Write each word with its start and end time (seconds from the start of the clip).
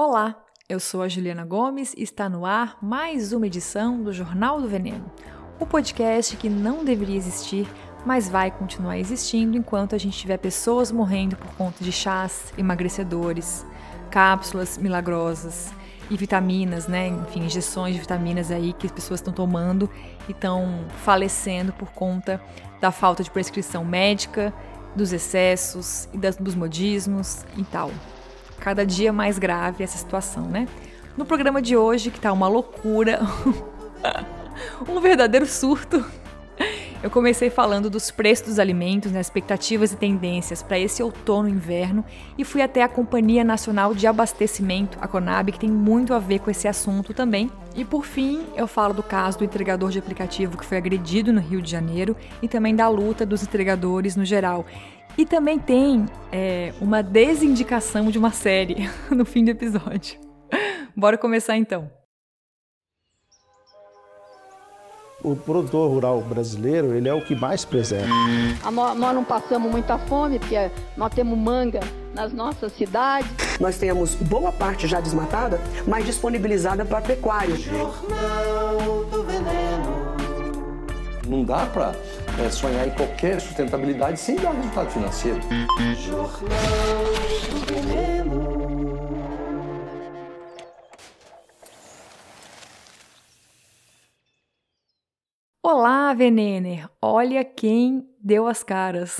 Olá, 0.00 0.36
eu 0.68 0.78
sou 0.78 1.02
a 1.02 1.08
Juliana 1.08 1.44
Gomes 1.44 1.92
e 1.96 2.04
está 2.04 2.28
no 2.28 2.46
ar 2.46 2.78
mais 2.80 3.32
uma 3.32 3.48
edição 3.48 4.00
do 4.00 4.12
Jornal 4.12 4.60
do 4.60 4.68
Veneno, 4.68 5.10
o 5.58 5.66
podcast 5.66 6.36
que 6.36 6.48
não 6.48 6.84
deveria 6.84 7.16
existir, 7.16 7.66
mas 8.06 8.28
vai 8.28 8.48
continuar 8.48 8.96
existindo 8.96 9.56
enquanto 9.56 9.96
a 9.96 9.98
gente 9.98 10.16
tiver 10.16 10.36
pessoas 10.36 10.92
morrendo 10.92 11.34
por 11.34 11.52
conta 11.56 11.82
de 11.82 11.90
chás 11.90 12.52
emagrecedores, 12.56 13.66
cápsulas 14.08 14.78
milagrosas 14.78 15.74
e 16.08 16.16
vitaminas, 16.16 16.86
né? 16.86 17.08
Enfim, 17.08 17.46
injeções 17.46 17.94
de 17.94 18.00
vitaminas 18.00 18.52
aí 18.52 18.74
que 18.74 18.86
as 18.86 18.92
pessoas 18.92 19.18
estão 19.18 19.34
tomando 19.34 19.90
e 20.28 20.30
estão 20.30 20.86
falecendo 21.02 21.72
por 21.72 21.90
conta 21.90 22.40
da 22.80 22.92
falta 22.92 23.24
de 23.24 23.32
prescrição 23.32 23.84
médica, 23.84 24.54
dos 24.94 25.12
excessos 25.12 26.08
e 26.12 26.18
das, 26.18 26.36
dos 26.36 26.54
modismos 26.54 27.44
e 27.56 27.64
tal 27.64 27.90
cada 28.58 28.84
dia 28.84 29.12
mais 29.12 29.38
grave 29.38 29.84
essa 29.84 29.98
situação, 29.98 30.46
né? 30.46 30.66
No 31.16 31.24
programa 31.24 31.60
de 31.60 31.76
hoje, 31.76 32.10
que 32.10 32.20
tá 32.20 32.32
uma 32.32 32.48
loucura, 32.48 33.20
um 34.88 35.00
verdadeiro 35.00 35.46
surto, 35.46 36.04
eu 37.00 37.10
comecei 37.10 37.48
falando 37.48 37.88
dos 37.88 38.10
preços 38.10 38.48
dos 38.48 38.58
alimentos, 38.58 39.12
né, 39.12 39.20
expectativas 39.20 39.92
e 39.92 39.96
tendências 39.96 40.64
para 40.64 40.80
esse 40.80 41.00
outono 41.00 41.48
e 41.48 41.52
inverno 41.52 42.04
e 42.36 42.44
fui 42.44 42.60
até 42.60 42.82
a 42.82 42.88
Companhia 42.88 43.44
Nacional 43.44 43.94
de 43.94 44.04
Abastecimento, 44.04 44.98
a 45.00 45.06
Conab, 45.06 45.52
que 45.52 45.60
tem 45.60 45.70
muito 45.70 46.12
a 46.12 46.18
ver 46.18 46.40
com 46.40 46.50
esse 46.50 46.66
assunto 46.66 47.14
também. 47.14 47.52
E 47.76 47.84
por 47.84 48.04
fim, 48.04 48.44
eu 48.56 48.66
falo 48.66 48.94
do 48.94 49.02
caso 49.02 49.38
do 49.38 49.44
entregador 49.44 49.90
de 49.90 49.98
aplicativo 50.00 50.58
que 50.58 50.64
foi 50.64 50.76
agredido 50.76 51.32
no 51.32 51.40
Rio 51.40 51.62
de 51.62 51.70
Janeiro 51.70 52.16
e 52.42 52.48
também 52.48 52.74
da 52.74 52.88
luta 52.88 53.24
dos 53.24 53.44
entregadores 53.44 54.16
no 54.16 54.24
geral. 54.24 54.66
E 55.18 55.26
também 55.26 55.58
tem 55.58 56.06
é, 56.30 56.72
uma 56.80 57.02
desindicação 57.02 58.08
de 58.08 58.16
uma 58.16 58.30
série 58.30 58.88
no 59.10 59.24
fim 59.24 59.44
do 59.44 59.50
episódio. 59.50 60.16
Bora 60.96 61.18
começar 61.18 61.56
então. 61.56 61.90
O 65.20 65.34
produtor 65.34 65.90
rural 65.90 66.20
brasileiro, 66.20 66.94
ele 66.94 67.08
é 67.08 67.12
o 67.12 67.20
que 67.20 67.34
mais 67.34 67.64
preserva. 67.64 68.06
Nós, 68.70 68.96
nós 68.96 69.12
não 69.12 69.24
passamos 69.24 69.68
muita 69.68 69.98
fome, 69.98 70.38
porque 70.38 70.70
nós 70.96 71.12
temos 71.12 71.36
manga 71.36 71.80
nas 72.14 72.32
nossas 72.32 72.70
cidades. 72.74 73.28
Nós 73.58 73.76
temos 73.76 74.14
boa 74.14 74.52
parte 74.52 74.86
já 74.86 75.00
desmatada, 75.00 75.60
mas 75.84 76.06
disponibilizada 76.06 76.84
para 76.84 77.00
pecuário. 77.00 77.56
Jornal 77.56 79.04
do 79.10 79.24
Veneno. 79.24 80.16
Não 81.26 81.44
dá 81.44 81.66
para 81.66 81.96
é, 82.38 82.50
sonhar 82.50 82.86
em 82.86 82.90
qualquer 82.94 83.40
sustentabilidade 83.40 84.20
sem 84.20 84.36
dar 84.36 84.52
resultado 84.52 84.90
financeiro. 84.90 85.40
Olá, 95.60 96.14
Venener! 96.14 96.88
Olha 97.02 97.44
quem 97.44 98.08
deu 98.22 98.46
as 98.46 98.62
caras. 98.62 99.18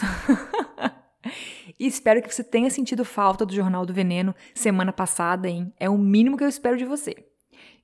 e 1.79 1.87
espero 1.87 2.23
que 2.23 2.33
você 2.33 2.45
tenha 2.45 2.71
sentido 2.71 3.05
falta 3.05 3.45
do 3.45 3.55
Jornal 3.55 3.85
do 3.85 3.93
Veneno 3.93 4.35
semana 4.55 4.93
passada, 4.93 5.49
hein? 5.49 5.73
É 5.79 5.91
o 5.91 5.99
mínimo 5.99 6.37
que 6.37 6.45
eu 6.45 6.49
espero 6.49 6.77
de 6.77 6.85
você. 6.85 7.15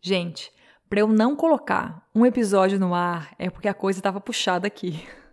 Gente, 0.01 0.53
para 0.89 1.01
eu 1.01 1.09
não 1.09 1.35
colocar 1.35 2.09
um 2.15 2.25
episódio 2.25 2.79
no 2.79 2.95
ar 2.95 3.35
é 3.39 3.51
porque 3.51 3.69
a 3.69 3.75
coisa 3.75 3.99
estava 3.99 4.21
puxada 4.21 4.67
aqui. 4.67 5.05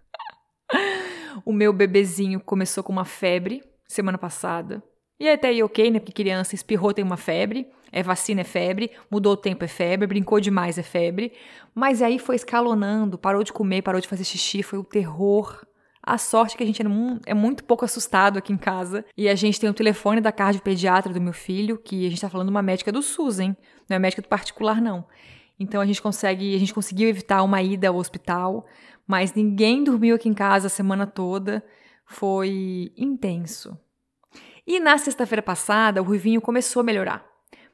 o 1.46 1.54
meu 1.54 1.72
bebezinho 1.74 2.40
começou 2.40 2.84
com 2.84 2.92
uma 2.92 3.06
febre 3.06 3.64
semana 3.88 4.18
passada. 4.18 4.84
E 5.20 5.30
até 5.30 5.50
aí 5.50 5.62
ok, 5.62 5.92
né? 5.92 6.00
Porque 6.00 6.12
criança 6.12 6.56
espirrou 6.56 6.94
tem 6.94 7.06
uma 7.06 7.18
febre, 7.18 7.68
é 7.92 8.02
vacina 8.02 8.42
é 8.42 8.44
febre, 8.44 8.90
mudou 9.10 9.34
o 9.34 9.38
tempo 9.38 9.64
é 9.64 9.68
febre, 9.68 10.08
brincou 10.08 10.40
demais 10.40 10.78
é 10.78 10.84
febre. 10.84 11.32
Mas 11.76 12.02
aí 12.02 12.18
foi 12.18 12.36
escalonando, 12.36 13.18
parou 13.18 13.44
de 13.44 13.54
comer, 13.54 13.84
parou 13.84 14.02
de 14.02 14.08
fazer 14.08 14.24
xixi, 14.24 14.64
foi 14.64 14.80
o 14.80 14.84
terror. 14.84 15.64
A 16.02 16.18
sorte 16.18 16.56
é 16.56 16.58
que 16.58 16.64
a 16.64 16.66
gente 16.66 16.82
é 17.28 17.34
muito 17.36 17.64
pouco 17.64 17.86
assustado 17.86 18.40
aqui 18.40 18.52
em 18.52 18.58
casa. 18.58 19.06
E 19.16 19.30
a 19.30 19.36
gente 19.36 19.60
tem 19.60 19.70
o 19.70 19.74
telefone 19.74 20.20
da 20.20 20.32
cardiopediatra 20.32 21.14
do 21.14 21.22
meu 21.22 21.34
filho, 21.34 21.78
que 21.78 22.08
a 22.08 22.10
gente 22.10 22.22
tá 22.22 22.30
falando 22.30 22.50
uma 22.50 22.64
médica 22.64 22.92
do 22.92 23.04
SUS, 23.04 23.40
hein? 23.40 23.56
Não 23.88 23.98
é 23.98 24.00
médica 24.00 24.24
do 24.24 24.28
particular, 24.28 24.82
não. 24.82 25.06
Então 25.60 25.80
a 25.80 25.86
gente 25.86 26.02
consegue, 26.02 26.56
a 26.56 26.58
gente 26.58 26.74
conseguiu 26.74 27.08
evitar 27.08 27.44
uma 27.44 27.62
ida 27.62 27.90
ao 27.90 27.98
hospital 27.98 28.66
mas 29.12 29.34
ninguém 29.34 29.84
dormiu 29.84 30.16
aqui 30.16 30.30
em 30.30 30.34
casa 30.34 30.68
a 30.68 30.70
semana 30.70 31.06
toda. 31.06 31.62
Foi 32.06 32.94
intenso. 32.96 33.78
E 34.66 34.80
na 34.80 34.98
sexta-feira 34.98 35.42
passada, 35.42 36.02
o 36.02 36.06
Ruivinho 36.06 36.40
começou 36.40 36.80
a 36.80 36.84
melhorar. 36.84 37.26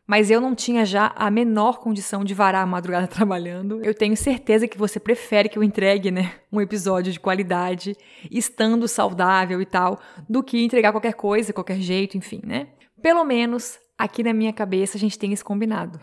Mas 0.07 0.31
eu 0.31 0.41
não 0.41 0.55
tinha 0.55 0.83
já 0.83 1.13
a 1.15 1.29
menor 1.29 1.77
condição 1.77 2.23
de 2.23 2.33
varar 2.33 2.63
a 2.63 2.65
madrugada 2.65 3.05
trabalhando. 3.07 3.79
Eu 3.85 3.93
tenho 3.93 4.17
certeza 4.17 4.67
que 4.67 4.79
você 4.79 4.99
prefere 4.99 5.47
que 5.47 5.59
eu 5.59 5.63
entregue, 5.63 6.09
né, 6.09 6.33
um 6.51 6.59
episódio 6.59 7.13
de 7.13 7.19
qualidade, 7.19 7.95
estando 8.31 8.87
saudável 8.87 9.61
e 9.61 9.65
tal, 9.65 9.99
do 10.27 10.41
que 10.41 10.65
entregar 10.65 10.91
qualquer 10.91 11.13
coisa, 11.13 11.53
qualquer 11.53 11.79
jeito, 11.79 12.17
enfim, 12.17 12.41
né? 12.43 12.69
Pelo 12.99 13.23
menos 13.23 13.77
aqui 13.95 14.23
na 14.23 14.33
minha 14.33 14.53
cabeça 14.53 14.97
a 14.97 14.99
gente 14.99 15.19
tem 15.19 15.33
esse 15.33 15.43
combinado. 15.43 15.99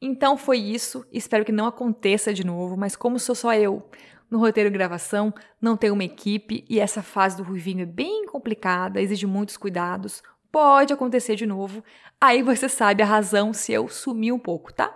Então 0.00 0.36
foi 0.36 0.58
isso, 0.58 1.04
espero 1.10 1.44
que 1.44 1.50
não 1.50 1.66
aconteça 1.66 2.32
de 2.32 2.46
novo, 2.46 2.76
mas 2.76 2.94
como 2.94 3.18
sou 3.18 3.34
só 3.34 3.52
eu, 3.54 3.82
no 4.30 4.38
roteiro 4.38 4.70
de 4.70 4.76
gravação, 4.76 5.32
não 5.60 5.76
tem 5.76 5.90
uma 5.90 6.04
equipe 6.04 6.64
e 6.68 6.80
essa 6.80 7.02
fase 7.02 7.36
do 7.36 7.42
Ruivinho 7.42 7.82
é 7.82 7.86
bem 7.86 8.26
complicada, 8.26 9.00
exige 9.00 9.26
muitos 9.26 9.56
cuidados. 9.56 10.22
Pode 10.50 10.92
acontecer 10.92 11.36
de 11.36 11.46
novo. 11.46 11.82
Aí 12.20 12.42
você 12.42 12.68
sabe 12.68 13.02
a 13.02 13.06
razão 13.06 13.52
se 13.52 13.72
eu 13.72 13.88
sumir 13.88 14.32
um 14.32 14.38
pouco, 14.38 14.72
tá? 14.72 14.94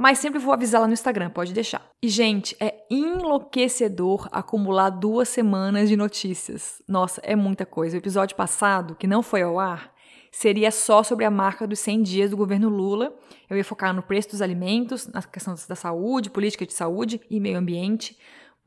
Mas 0.00 0.18
sempre 0.18 0.38
vou 0.38 0.54
avisar 0.54 0.80
lá 0.80 0.86
no 0.86 0.92
Instagram, 0.92 1.28
pode 1.28 1.52
deixar. 1.52 1.84
E, 2.00 2.08
gente, 2.08 2.56
é 2.60 2.86
enlouquecedor 2.88 4.28
acumular 4.30 4.90
duas 4.90 5.28
semanas 5.28 5.88
de 5.88 5.96
notícias. 5.96 6.80
Nossa, 6.86 7.20
é 7.24 7.34
muita 7.34 7.66
coisa. 7.66 7.96
O 7.96 7.98
episódio 7.98 8.36
passado, 8.36 8.94
que 8.94 9.08
não 9.08 9.24
foi 9.24 9.42
ao 9.42 9.58
ar, 9.58 9.92
seria 10.30 10.70
só 10.70 11.02
sobre 11.02 11.24
a 11.24 11.30
marca 11.32 11.66
dos 11.66 11.80
100 11.80 12.02
dias 12.02 12.30
do 12.30 12.36
governo 12.36 12.68
Lula. 12.68 13.12
Eu 13.50 13.56
ia 13.56 13.64
focar 13.64 13.92
no 13.92 14.00
preço 14.00 14.30
dos 14.30 14.40
alimentos, 14.40 15.08
na 15.08 15.20
questão 15.20 15.56
da 15.68 15.74
saúde, 15.74 16.30
política 16.30 16.64
de 16.64 16.74
saúde 16.74 17.20
e 17.28 17.40
meio 17.40 17.58
ambiente. 17.58 18.16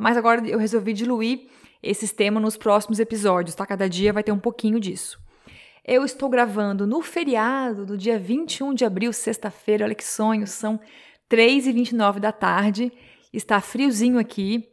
Mas 0.01 0.17
agora 0.17 0.43
eu 0.47 0.57
resolvi 0.57 0.93
diluir 0.93 1.41
esses 1.83 2.11
temas 2.11 2.41
nos 2.41 2.57
próximos 2.57 2.99
episódios, 2.99 3.53
tá? 3.53 3.67
Cada 3.67 3.87
dia 3.87 4.11
vai 4.11 4.23
ter 4.23 4.31
um 4.31 4.39
pouquinho 4.39 4.79
disso. 4.79 5.19
Eu 5.85 6.03
estou 6.03 6.27
gravando 6.27 6.87
no 6.87 7.03
feriado 7.03 7.85
do 7.85 7.95
dia 7.95 8.17
21 8.17 8.73
de 8.73 8.83
abril, 8.83 9.13
sexta-feira. 9.13 9.85
Olha 9.85 9.93
que 9.93 10.03
sonho, 10.03 10.47
são 10.47 10.79
3h29 11.29 12.17
da 12.17 12.31
tarde. 12.31 12.91
Está 13.31 13.61
friozinho 13.61 14.17
aqui. 14.17 14.67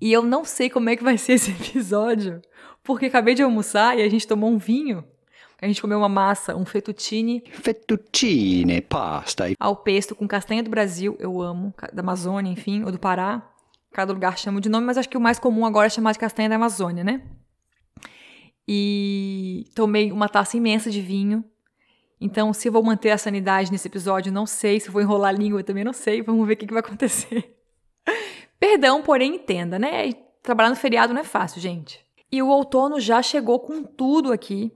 E 0.00 0.12
eu 0.12 0.22
não 0.22 0.44
sei 0.44 0.70
como 0.70 0.90
é 0.90 0.94
que 0.94 1.02
vai 1.02 1.18
ser 1.18 1.32
esse 1.32 1.50
episódio, 1.50 2.40
porque 2.84 3.06
acabei 3.06 3.34
de 3.34 3.42
almoçar 3.42 3.98
e 3.98 4.02
a 4.02 4.08
gente 4.08 4.28
tomou 4.28 4.48
um 4.48 4.58
vinho. 4.58 5.04
A 5.60 5.66
gente 5.66 5.82
comeu 5.82 5.98
uma 5.98 6.08
massa, 6.08 6.54
um 6.54 6.64
fettuccine. 6.64 7.42
Fettuccine, 7.50 8.80
pasta. 8.80 9.46
Ao 9.58 9.74
pesto 9.74 10.14
com 10.14 10.28
castanha 10.28 10.62
do 10.62 10.70
Brasil, 10.70 11.16
eu 11.18 11.42
amo, 11.42 11.74
da 11.92 12.00
Amazônia, 12.00 12.52
enfim, 12.52 12.84
ou 12.84 12.92
do 12.92 12.98
Pará. 12.98 13.55
Cada 13.96 14.12
lugar 14.12 14.36
chama 14.36 14.60
de 14.60 14.68
nome, 14.68 14.84
mas 14.84 14.98
acho 14.98 15.08
que 15.08 15.16
o 15.16 15.20
mais 15.22 15.38
comum 15.38 15.64
agora 15.64 15.86
é 15.86 15.88
chamar 15.88 16.12
de 16.12 16.18
castanha 16.18 16.50
da 16.50 16.56
Amazônia, 16.56 17.02
né? 17.02 17.22
E 18.68 19.70
tomei 19.74 20.12
uma 20.12 20.28
taça 20.28 20.54
imensa 20.54 20.90
de 20.90 21.00
vinho. 21.00 21.42
Então, 22.20 22.52
se 22.52 22.68
eu 22.68 22.72
vou 22.72 22.82
manter 22.82 23.10
a 23.10 23.16
sanidade 23.16 23.72
nesse 23.72 23.88
episódio, 23.88 24.30
não 24.30 24.44
sei. 24.44 24.78
Se 24.80 24.88
eu 24.88 24.92
vou 24.92 25.00
enrolar 25.00 25.30
a 25.30 25.38
língua, 25.38 25.64
também 25.64 25.82
não 25.82 25.94
sei. 25.94 26.20
Vamos 26.20 26.46
ver 26.46 26.52
o 26.52 26.56
que, 26.58 26.66
que 26.66 26.74
vai 26.74 26.80
acontecer. 26.80 27.56
Perdão, 28.60 29.02
porém 29.02 29.36
entenda, 29.36 29.78
né? 29.78 30.12
Trabalhar 30.42 30.68
no 30.68 30.76
feriado 30.76 31.14
não 31.14 31.22
é 31.22 31.24
fácil, 31.24 31.58
gente. 31.58 32.04
E 32.30 32.42
o 32.42 32.48
outono 32.48 33.00
já 33.00 33.22
chegou 33.22 33.60
com 33.60 33.82
tudo 33.82 34.30
aqui. 34.30 34.70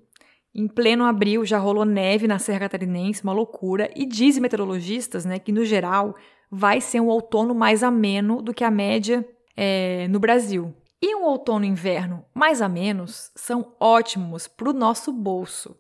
Em 0.55 0.67
pleno 0.67 1.05
abril 1.05 1.45
já 1.45 1.59
rolou 1.59 1.85
neve 1.85 2.27
na 2.27 2.39
Serra 2.39 2.61
Catarinense, 2.61 3.23
uma 3.23 3.35
loucura. 3.35 3.91
E 3.95 4.07
dizem 4.07 4.41
meteorologistas, 4.41 5.27
né, 5.27 5.39
que 5.39 5.53
no 5.53 5.63
geral 5.63 6.17
vai 6.51 6.81
ser 6.81 7.01
um 7.01 7.07
outono 7.07 7.55
mais 7.55 7.83
ameno 7.83 8.43
do 8.43 8.53
que 8.53 8.65
a 8.65 8.71
média 8.71 9.27
é, 9.57 10.09
no 10.09 10.19
Brasil. 10.19 10.75
E 11.01 11.15
um 11.15 11.25
outono 11.25 11.65
e 11.65 11.69
inverno 11.69 12.25
mais 12.35 12.61
amenos 12.61 13.31
são 13.35 13.75
ótimos 13.79 14.47
para 14.47 14.69
o 14.69 14.73
nosso 14.73 15.13
bolso. 15.13 15.77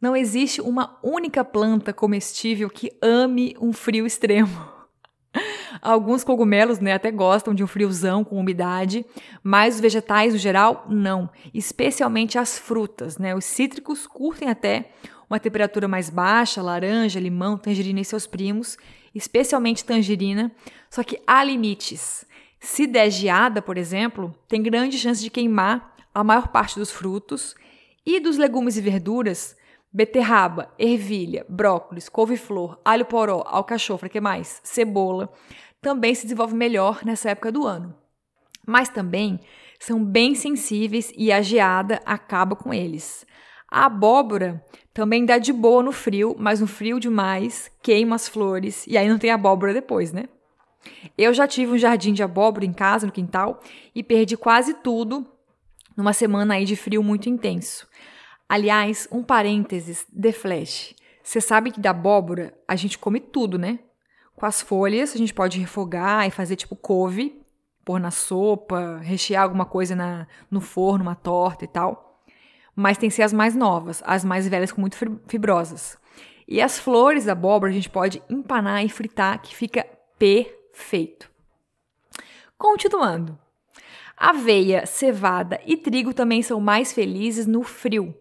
Não 0.00 0.16
existe 0.16 0.60
uma 0.60 0.98
única 1.02 1.44
planta 1.44 1.92
comestível 1.92 2.70
que 2.70 2.96
ame 3.02 3.56
um 3.60 3.72
frio 3.72 4.06
extremo. 4.06 4.78
Alguns 5.82 6.24
cogumelos 6.24 6.78
né, 6.78 6.92
até 6.92 7.10
gostam 7.10 7.52
de 7.52 7.62
um 7.62 7.66
friozão 7.66 8.24
com 8.24 8.38
umidade, 8.38 9.04
mas 9.42 9.74
os 9.74 9.80
vegetais 9.80 10.32
no 10.32 10.38
geral 10.38 10.86
não, 10.88 11.28
especialmente 11.52 12.38
as 12.38 12.58
frutas. 12.58 13.18
Né? 13.18 13.34
Os 13.34 13.44
cítricos 13.44 14.06
curtem 14.06 14.48
até 14.48 14.92
uma 15.28 15.38
temperatura 15.38 15.86
mais 15.86 16.08
baixa, 16.08 16.62
laranja, 16.62 17.20
limão, 17.20 17.58
tangerina 17.58 18.00
e 18.00 18.04
seus 18.04 18.26
primos, 18.26 18.78
especialmente 19.18 19.84
tangerina, 19.84 20.50
só 20.88 21.02
que 21.02 21.20
há 21.26 21.42
limites. 21.44 22.24
Se 22.60 22.86
der 22.86 23.10
geada, 23.10 23.60
por 23.60 23.76
exemplo, 23.76 24.34
tem 24.48 24.62
grande 24.62 24.98
chance 24.98 25.22
de 25.22 25.30
queimar 25.30 25.94
a 26.14 26.24
maior 26.24 26.48
parte 26.48 26.78
dos 26.78 26.90
frutos 26.90 27.54
e 28.06 28.18
dos 28.18 28.38
legumes 28.38 28.76
e 28.76 28.80
verduras, 28.80 29.56
beterraba, 29.92 30.72
ervilha, 30.78 31.44
brócolis, 31.48 32.08
couve-flor, 32.08 32.80
alho 32.84 33.04
poró, 33.04 33.42
alcachofra, 33.46 34.08
que 34.08 34.20
mais? 34.20 34.60
Cebola, 34.64 35.32
também 35.80 36.14
se 36.14 36.22
desenvolve 36.22 36.54
melhor 36.54 37.04
nessa 37.04 37.30
época 37.30 37.52
do 37.52 37.66
ano. 37.66 37.94
Mas 38.66 38.88
também 38.88 39.40
são 39.78 40.04
bem 40.04 40.34
sensíveis 40.34 41.12
e 41.16 41.30
a 41.30 41.40
geada 41.40 42.00
acaba 42.04 42.56
com 42.56 42.74
eles. 42.74 43.26
A 43.70 43.84
abóbora 43.84 44.64
também 44.94 45.26
dá 45.26 45.38
de 45.38 45.52
boa 45.52 45.82
no 45.82 45.92
frio, 45.92 46.34
mas 46.38 46.60
no 46.60 46.66
frio 46.66 46.98
demais 46.98 47.70
queima 47.82 48.16
as 48.16 48.26
flores 48.26 48.86
e 48.86 48.96
aí 48.96 49.08
não 49.08 49.18
tem 49.18 49.30
abóbora 49.30 49.74
depois, 49.74 50.12
né? 50.12 50.24
Eu 51.16 51.34
já 51.34 51.46
tive 51.46 51.72
um 51.72 51.78
jardim 51.78 52.12
de 52.12 52.22
abóbora 52.22 52.64
em 52.64 52.72
casa, 52.72 53.06
no 53.06 53.12
quintal, 53.12 53.60
e 53.94 54.02
perdi 54.02 54.36
quase 54.36 54.74
tudo 54.74 55.26
numa 55.96 56.12
semana 56.12 56.54
aí 56.54 56.64
de 56.64 56.76
frio 56.76 57.02
muito 57.02 57.28
intenso. 57.28 57.86
Aliás, 58.48 59.06
um 59.12 59.22
parênteses, 59.22 60.06
The 60.18 60.32
Flash. 60.32 60.94
Você 61.22 61.40
sabe 61.40 61.70
que 61.70 61.80
da 61.80 61.90
abóbora 61.90 62.56
a 62.66 62.74
gente 62.74 62.98
come 62.98 63.20
tudo, 63.20 63.58
né? 63.58 63.80
Com 64.34 64.46
as 64.46 64.62
folhas 64.62 65.14
a 65.14 65.18
gente 65.18 65.34
pode 65.34 65.58
refogar 65.58 66.26
e 66.26 66.30
fazer 66.30 66.56
tipo 66.56 66.74
couve, 66.74 67.42
pôr 67.84 68.00
na 68.00 68.10
sopa, 68.10 68.98
rechear 69.02 69.42
alguma 69.42 69.66
coisa 69.66 69.94
na, 69.94 70.26
no 70.50 70.60
forno, 70.60 71.02
uma 71.02 71.14
torta 71.14 71.64
e 71.64 71.68
tal. 71.68 72.07
Mas 72.80 72.96
tem 72.96 73.08
que 73.08 73.16
ser 73.16 73.24
as 73.24 73.32
mais 73.32 73.56
novas, 73.56 74.00
as 74.06 74.24
mais 74.24 74.46
velhas 74.46 74.70
com 74.70 74.80
muito 74.80 74.96
fibrosas. 75.26 75.98
E 76.46 76.62
as 76.62 76.78
flores 76.78 77.24
da 77.24 77.32
abóbora 77.32 77.72
a 77.72 77.74
gente 77.74 77.90
pode 77.90 78.22
empanar 78.30 78.84
e 78.84 78.88
fritar, 78.88 79.42
que 79.42 79.52
fica 79.52 79.84
perfeito. 80.16 81.28
Continuando. 82.56 83.36
Aveia, 84.16 84.86
cevada 84.86 85.60
e 85.66 85.76
trigo 85.76 86.14
também 86.14 86.40
são 86.40 86.60
mais 86.60 86.92
felizes 86.92 87.48
no 87.48 87.64
frio. 87.64 88.14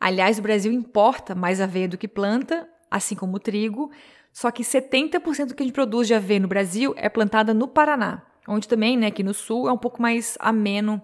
Aliás, 0.00 0.38
o 0.38 0.42
Brasil 0.42 0.72
importa 0.72 1.34
mais 1.34 1.60
aveia 1.60 1.86
do 1.86 1.98
que 1.98 2.08
planta, 2.08 2.66
assim 2.90 3.14
como 3.14 3.36
o 3.36 3.40
trigo, 3.40 3.90
só 4.32 4.50
que 4.50 4.62
70% 4.62 5.48
do 5.48 5.54
que 5.54 5.62
a 5.62 5.66
gente 5.66 5.74
produz 5.74 6.06
de 6.06 6.14
aveia 6.14 6.40
no 6.40 6.48
Brasil 6.48 6.94
é 6.96 7.10
plantada 7.10 7.52
no 7.52 7.68
Paraná, 7.68 8.22
onde 8.48 8.66
também, 8.66 8.96
né, 8.96 9.08
aqui 9.08 9.22
no 9.22 9.34
sul, 9.34 9.68
é 9.68 9.72
um 9.72 9.76
pouco 9.76 10.00
mais 10.00 10.38
ameno 10.40 10.98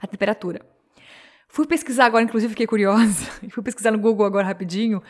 a 0.00 0.06
temperatura. 0.06 0.71
Fui 1.52 1.66
pesquisar 1.66 2.06
agora, 2.06 2.24
inclusive 2.24 2.48
fiquei 2.48 2.66
curiosa, 2.66 3.26
fui 3.52 3.62
pesquisar 3.62 3.90
no 3.90 3.98
Google 3.98 4.24
agora 4.24 4.46
rapidinho, 4.46 5.02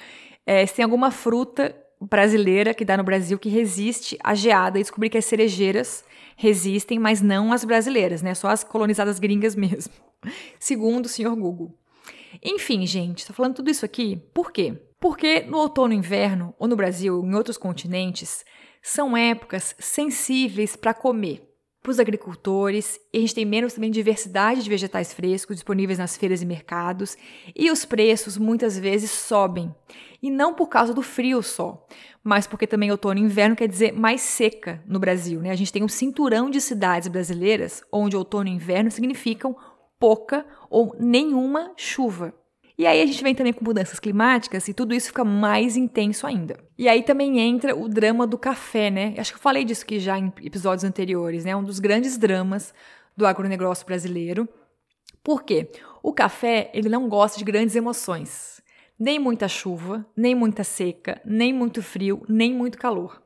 é, 0.44 0.66
se 0.66 0.74
tem 0.74 0.82
alguma 0.82 1.12
fruta 1.12 1.72
brasileira 2.00 2.74
que 2.74 2.84
dá 2.84 2.96
no 2.96 3.04
Brasil 3.04 3.38
que 3.38 3.48
resiste 3.48 4.18
à 4.24 4.34
geada 4.34 4.76
e 4.76 4.82
descobri 4.82 5.08
que 5.08 5.16
as 5.16 5.24
cerejeiras 5.24 6.04
resistem, 6.36 6.98
mas 6.98 7.22
não 7.22 7.52
as 7.52 7.64
brasileiras, 7.64 8.22
né? 8.22 8.34
Só 8.34 8.48
as 8.48 8.64
colonizadas 8.64 9.20
gringas 9.20 9.54
mesmo. 9.54 9.92
Segundo 10.58 11.06
o 11.06 11.08
senhor 11.08 11.36
Google. 11.36 11.78
Enfim, 12.42 12.84
gente, 12.86 13.20
estou 13.20 13.36
falando 13.36 13.54
tudo 13.54 13.70
isso 13.70 13.84
aqui 13.84 14.20
por 14.34 14.50
quê? 14.50 14.74
Porque 14.98 15.42
no 15.42 15.58
outono 15.58 15.94
e 15.94 15.96
inverno, 15.96 16.52
ou 16.58 16.66
no 16.66 16.74
Brasil 16.74 17.18
ou 17.18 17.24
em 17.24 17.36
outros 17.36 17.56
continentes, 17.56 18.44
são 18.82 19.16
épocas 19.16 19.76
sensíveis 19.78 20.74
para 20.74 20.92
comer 20.92 21.51
para 21.82 21.90
os 21.90 21.98
agricultores, 21.98 23.00
e 23.12 23.18
a 23.18 23.20
gente 23.20 23.34
tem 23.34 23.44
menos 23.44 23.72
também 23.72 23.90
diversidade 23.90 24.62
de 24.62 24.70
vegetais 24.70 25.12
frescos 25.12 25.56
disponíveis 25.56 25.98
nas 25.98 26.16
feiras 26.16 26.40
e 26.40 26.46
mercados, 26.46 27.16
e 27.56 27.70
os 27.70 27.84
preços 27.84 28.38
muitas 28.38 28.78
vezes 28.78 29.10
sobem. 29.10 29.74
E 30.22 30.30
não 30.30 30.54
por 30.54 30.68
causa 30.68 30.94
do 30.94 31.02
frio 31.02 31.42
só, 31.42 31.84
mas 32.22 32.46
porque 32.46 32.68
também 32.68 32.92
outono 32.92 33.18
e 33.18 33.22
inverno 33.22 33.56
quer 33.56 33.66
dizer 33.66 33.92
mais 33.92 34.20
seca 34.20 34.80
no 34.86 35.00
Brasil. 35.00 35.40
Né? 35.40 35.50
A 35.50 35.56
gente 35.56 35.72
tem 35.72 35.82
um 35.82 35.88
cinturão 35.88 36.48
de 36.48 36.60
cidades 36.60 37.08
brasileiras 37.08 37.82
onde 37.90 38.16
outono 38.16 38.48
e 38.48 38.52
inverno 38.52 38.90
significam 38.90 39.56
pouca 39.98 40.46
ou 40.70 40.94
nenhuma 41.00 41.72
chuva. 41.76 42.32
E 42.78 42.86
aí 42.86 43.02
a 43.02 43.06
gente 43.06 43.22
vem 43.22 43.34
também 43.34 43.52
com 43.52 43.64
mudanças 43.64 44.00
climáticas 44.00 44.66
e 44.66 44.74
tudo 44.74 44.94
isso 44.94 45.08
fica 45.08 45.24
mais 45.24 45.76
intenso 45.76 46.26
ainda. 46.26 46.58
E 46.78 46.88
aí 46.88 47.02
também 47.02 47.38
entra 47.38 47.76
o 47.76 47.88
drama 47.88 48.26
do 48.26 48.38
café, 48.38 48.90
né? 48.90 49.14
Acho 49.18 49.32
que 49.32 49.38
eu 49.38 49.42
falei 49.42 49.64
disso 49.64 49.84
aqui 49.84 50.00
já 50.00 50.18
em 50.18 50.32
episódios 50.42 50.84
anteriores, 50.84 51.44
né? 51.44 51.54
Um 51.54 51.62
dos 51.62 51.78
grandes 51.78 52.16
dramas 52.16 52.72
do 53.16 53.26
agronegócio 53.26 53.86
brasileiro. 53.86 54.48
Por 55.22 55.44
quê? 55.44 55.70
O 56.02 56.12
café, 56.12 56.70
ele 56.74 56.88
não 56.88 57.08
gosta 57.08 57.38
de 57.38 57.44
grandes 57.44 57.76
emoções. 57.76 58.60
Nem 58.98 59.18
muita 59.18 59.48
chuva, 59.48 60.04
nem 60.16 60.34
muita 60.34 60.64
seca, 60.64 61.20
nem 61.24 61.52
muito 61.52 61.82
frio, 61.82 62.24
nem 62.28 62.52
muito 62.52 62.78
calor. 62.78 63.22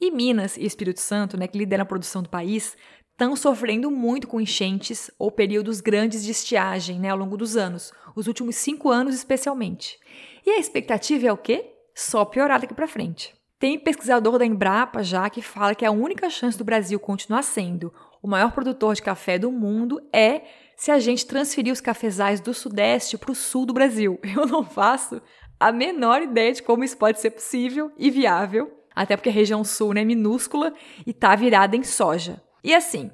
E 0.00 0.10
Minas 0.10 0.56
e 0.56 0.64
Espírito 0.64 1.00
Santo, 1.00 1.36
né, 1.38 1.46
que 1.46 1.56
lideram 1.56 1.82
a 1.82 1.86
produção 1.86 2.22
do 2.22 2.28
país, 2.28 2.76
estão 3.16 3.34
sofrendo 3.34 3.90
muito 3.90 4.28
com 4.28 4.38
enchentes 4.38 5.10
ou 5.18 5.30
períodos 5.30 5.80
grandes 5.80 6.22
de 6.22 6.30
estiagem 6.30 7.00
né, 7.00 7.08
ao 7.08 7.16
longo 7.16 7.34
dos 7.34 7.56
anos, 7.56 7.90
os 8.14 8.26
últimos 8.26 8.56
cinco 8.56 8.90
anos 8.90 9.14
especialmente. 9.14 9.98
E 10.44 10.50
a 10.50 10.58
expectativa 10.58 11.26
é 11.26 11.32
o 11.32 11.38
quê? 11.38 11.72
Só 11.94 12.26
piorar 12.26 12.60
daqui 12.60 12.74
para 12.74 12.86
frente. 12.86 13.34
Tem 13.58 13.78
pesquisador 13.78 14.38
da 14.38 14.44
Embrapa 14.44 15.02
já 15.02 15.30
que 15.30 15.40
fala 15.40 15.74
que 15.74 15.86
a 15.86 15.90
única 15.90 16.28
chance 16.28 16.58
do 16.58 16.64
Brasil 16.64 17.00
continuar 17.00 17.42
sendo 17.42 17.90
o 18.22 18.28
maior 18.28 18.52
produtor 18.52 18.94
de 18.94 19.00
café 19.00 19.38
do 19.38 19.50
mundo 19.50 19.98
é 20.12 20.42
se 20.76 20.90
a 20.90 20.98
gente 20.98 21.24
transferir 21.24 21.72
os 21.72 21.80
cafezais 21.80 22.38
do 22.38 22.52
Sudeste 22.52 23.16
para 23.16 23.32
o 23.32 23.34
Sul 23.34 23.64
do 23.64 23.72
Brasil. 23.72 24.20
Eu 24.36 24.46
não 24.46 24.62
faço 24.62 25.22
a 25.58 25.72
menor 25.72 26.20
ideia 26.20 26.52
de 26.52 26.62
como 26.62 26.84
isso 26.84 26.98
pode 26.98 27.18
ser 27.18 27.30
possível 27.30 27.90
e 27.96 28.10
viável, 28.10 28.70
até 28.94 29.16
porque 29.16 29.30
a 29.30 29.32
região 29.32 29.64
Sul 29.64 29.94
né, 29.94 30.02
é 30.02 30.04
minúscula 30.04 30.74
e 31.06 31.12
está 31.12 31.34
virada 31.34 31.76
em 31.76 31.82
soja. 31.82 32.42
E 32.66 32.74
assim, 32.74 33.12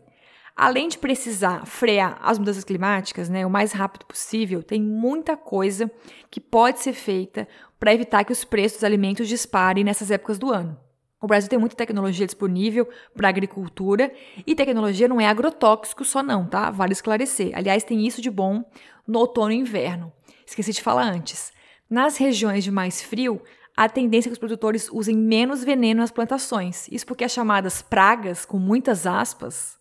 além 0.57 0.89
de 0.89 0.97
precisar 0.97 1.67
frear 1.67 2.19
as 2.23 2.39
mudanças 2.39 2.65
climáticas, 2.65 3.29
né, 3.29 3.45
o 3.45 3.51
mais 3.51 3.71
rápido 3.73 4.07
possível, 4.07 4.63
tem 4.63 4.81
muita 4.81 5.37
coisa 5.37 5.91
que 6.31 6.41
pode 6.41 6.81
ser 6.81 6.95
feita 6.95 7.47
para 7.79 7.93
evitar 7.93 8.25
que 8.25 8.33
os 8.33 8.45
preços 8.45 8.79
dos 8.79 8.85
alimentos 8.85 9.29
disparem 9.29 9.85
nessas 9.85 10.11
épocas 10.11 10.39
do 10.39 10.51
ano. 10.51 10.81
O 11.21 11.27
Brasil 11.27 11.51
tem 11.51 11.59
muita 11.59 11.77
tecnologia 11.77 12.25
disponível 12.25 12.89
para 13.15 13.29
agricultura 13.29 14.11
e 14.47 14.55
tecnologia 14.55 15.07
não 15.07 15.21
é 15.21 15.27
agrotóxico 15.27 16.03
só 16.03 16.23
não, 16.23 16.47
tá? 16.47 16.71
Vale 16.71 16.95
esclarecer. 16.95 17.53
Aliás, 17.55 17.85
tem 17.85 18.07
isso 18.07 18.23
de 18.23 18.31
bom 18.31 18.65
no 19.07 19.19
outono 19.19 19.53
e 19.53 19.57
inverno. 19.57 20.11
Esqueci 20.47 20.73
de 20.73 20.81
falar 20.81 21.05
antes. 21.05 21.53
Nas 21.91 22.17
regiões 22.17 22.65
de 22.65 22.71
mais 22.71 23.03
frio, 23.03 23.43
a 23.77 23.89
tendência 23.89 24.29
é 24.29 24.31
que 24.31 24.35
os 24.35 24.39
produtores 24.39 24.89
usem 24.93 25.17
menos 25.17 25.65
veneno 25.65 26.01
nas 26.01 26.11
plantações. 26.11 26.89
Isso 26.89 27.07
porque 27.07 27.25
as 27.25 27.33
chamadas 27.33 27.81
pragas, 27.81 28.45
com 28.45 28.59
muitas 28.59 29.07
aspas, 29.07 29.79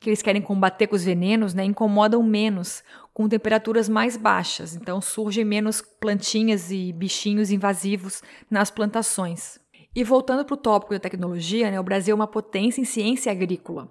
que 0.00 0.08
eles 0.08 0.22
querem 0.22 0.42
combater 0.42 0.86
com 0.86 0.96
os 0.96 1.04
venenos, 1.04 1.54
né, 1.54 1.64
incomodam 1.64 2.22
menos 2.22 2.82
com 3.12 3.28
temperaturas 3.28 3.88
mais 3.88 4.16
baixas. 4.16 4.74
Então 4.74 5.00
surgem 5.00 5.44
menos 5.44 5.80
plantinhas 5.80 6.70
e 6.70 6.92
bichinhos 6.92 7.50
invasivos 7.50 8.22
nas 8.50 8.70
plantações. 8.70 9.58
E 9.94 10.04
voltando 10.04 10.44
para 10.44 10.54
o 10.54 10.58
tópico 10.58 10.94
da 10.94 11.00
tecnologia, 11.00 11.70
né, 11.70 11.80
o 11.80 11.84
Brasil 11.84 12.12
é 12.12 12.14
uma 12.14 12.26
potência 12.26 12.80
em 12.80 12.84
ciência 12.84 13.32
agrícola. 13.32 13.88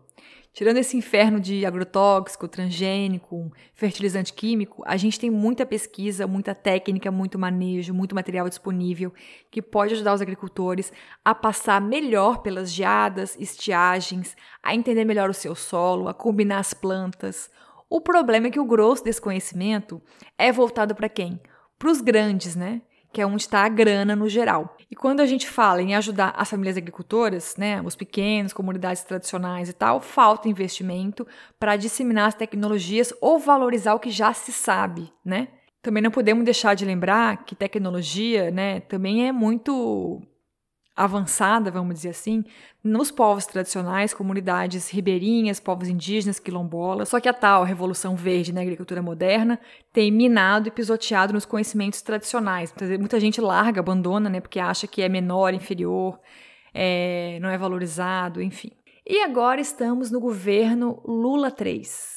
Tirando 0.58 0.78
esse 0.78 0.98
inferno 0.98 1.40
de 1.40 1.68
agrotóxico, 1.68 2.48
transgênico, 2.48 3.52
fertilizante 3.76 4.34
químico, 4.34 4.82
a 4.88 4.98
gente 4.98 5.20
tem 5.20 5.30
muita 5.30 5.68
pesquisa, 5.68 6.26
muita 6.26 6.56
técnica, 6.56 7.12
muito 7.12 7.38
manejo, 7.38 7.94
muito 7.94 8.16
material 8.16 8.50
disponível 8.50 9.14
que 9.52 9.62
pode 9.62 9.94
ajudar 9.94 10.16
os 10.16 10.22
agricultores 10.22 10.92
a 11.24 11.36
passar 11.36 11.80
melhor 11.80 12.40
pelas 12.40 12.74
geadas, 12.74 13.38
estiagens, 13.40 14.36
a 14.64 14.74
entender 14.74 15.06
melhor 15.06 15.30
o 15.30 15.34
seu 15.34 15.54
solo, 15.54 16.08
a 16.08 16.14
combinar 16.16 16.58
as 16.58 16.74
plantas. 16.74 17.52
O 17.88 18.02
problema 18.02 18.48
é 18.48 18.50
que 18.50 18.60
o 18.60 18.66
grosso 18.66 19.04
desse 19.04 19.22
conhecimento 19.22 20.02
é 20.40 20.52
voltado 20.52 20.96
para 20.96 21.08
quem? 21.08 21.40
Para 21.78 21.92
os 21.92 22.02
grandes, 22.02 22.56
né? 22.56 22.82
Que 23.18 23.22
é 23.22 23.26
onde 23.26 23.42
está 23.42 23.66
a 23.66 23.68
grana 23.68 24.16
no 24.16 24.30
geral. 24.30 24.78
E 24.92 24.96
quando 24.96 25.22
a 25.22 25.26
gente 25.26 25.50
fala 25.50 25.82
em 25.82 25.96
ajudar 25.96 26.36
as 26.38 26.48
famílias 26.48 26.78
agricultoras, 26.78 27.56
né, 27.58 27.82
os 27.82 27.96
pequenos, 27.96 28.54
comunidades 28.54 29.04
tradicionais 29.04 29.70
e 29.70 29.74
tal, 29.74 30.00
falta 30.00 30.48
investimento 30.48 31.26
para 31.60 31.76
disseminar 31.76 32.28
as 32.28 32.36
tecnologias 32.36 33.12
ou 33.20 33.40
valorizar 33.40 33.96
o 33.96 34.00
que 34.00 34.12
já 34.12 34.32
se 34.34 34.52
sabe, 34.52 35.12
né? 35.26 35.48
Também 35.82 36.04
não 36.04 36.12
podemos 36.12 36.46
deixar 36.46 36.76
de 36.76 36.86
lembrar 36.86 37.44
que 37.44 37.56
tecnologia, 37.56 38.52
né, 38.52 38.82
também 38.82 39.28
é 39.28 39.32
muito 39.32 40.22
avançada, 40.98 41.70
vamos 41.70 41.94
dizer 41.94 42.10
assim, 42.10 42.44
nos 42.84 43.12
povos 43.12 43.46
tradicionais, 43.46 44.16
comunidades 44.16 44.90
ribeirinhas, 44.90 45.60
povos 45.60 45.88
indígenas, 45.88 46.40
quilombolas. 46.40 47.10
Só 47.10 47.20
que 47.20 47.30
a 47.30 47.34
tal 47.34 47.64
revolução 47.64 48.16
verde 48.16 48.52
na 48.52 48.62
agricultura 48.62 49.00
moderna 49.00 49.60
tem 49.94 50.12
minado 50.12 50.68
e 50.68 50.72
pisoteado 50.72 51.34
nos 51.34 51.46
conhecimentos 51.46 52.02
tradicionais. 52.02 52.74
Muita 53.00 53.20
gente 53.20 53.40
larga, 53.40 53.80
abandona, 53.80 54.28
né, 54.28 54.42
porque 54.42 54.60
acha 54.60 54.88
que 54.88 55.04
é 55.04 55.08
menor, 55.08 55.54
inferior, 55.54 56.20
é, 56.74 57.38
não 57.40 57.50
é 57.50 57.58
valorizado, 57.58 58.42
enfim. 58.42 58.72
E 59.06 59.22
agora 59.22 59.62
estamos 59.62 60.10
no 60.10 60.20
governo 60.20 61.02
Lula 61.06 61.52
3. 61.52 62.17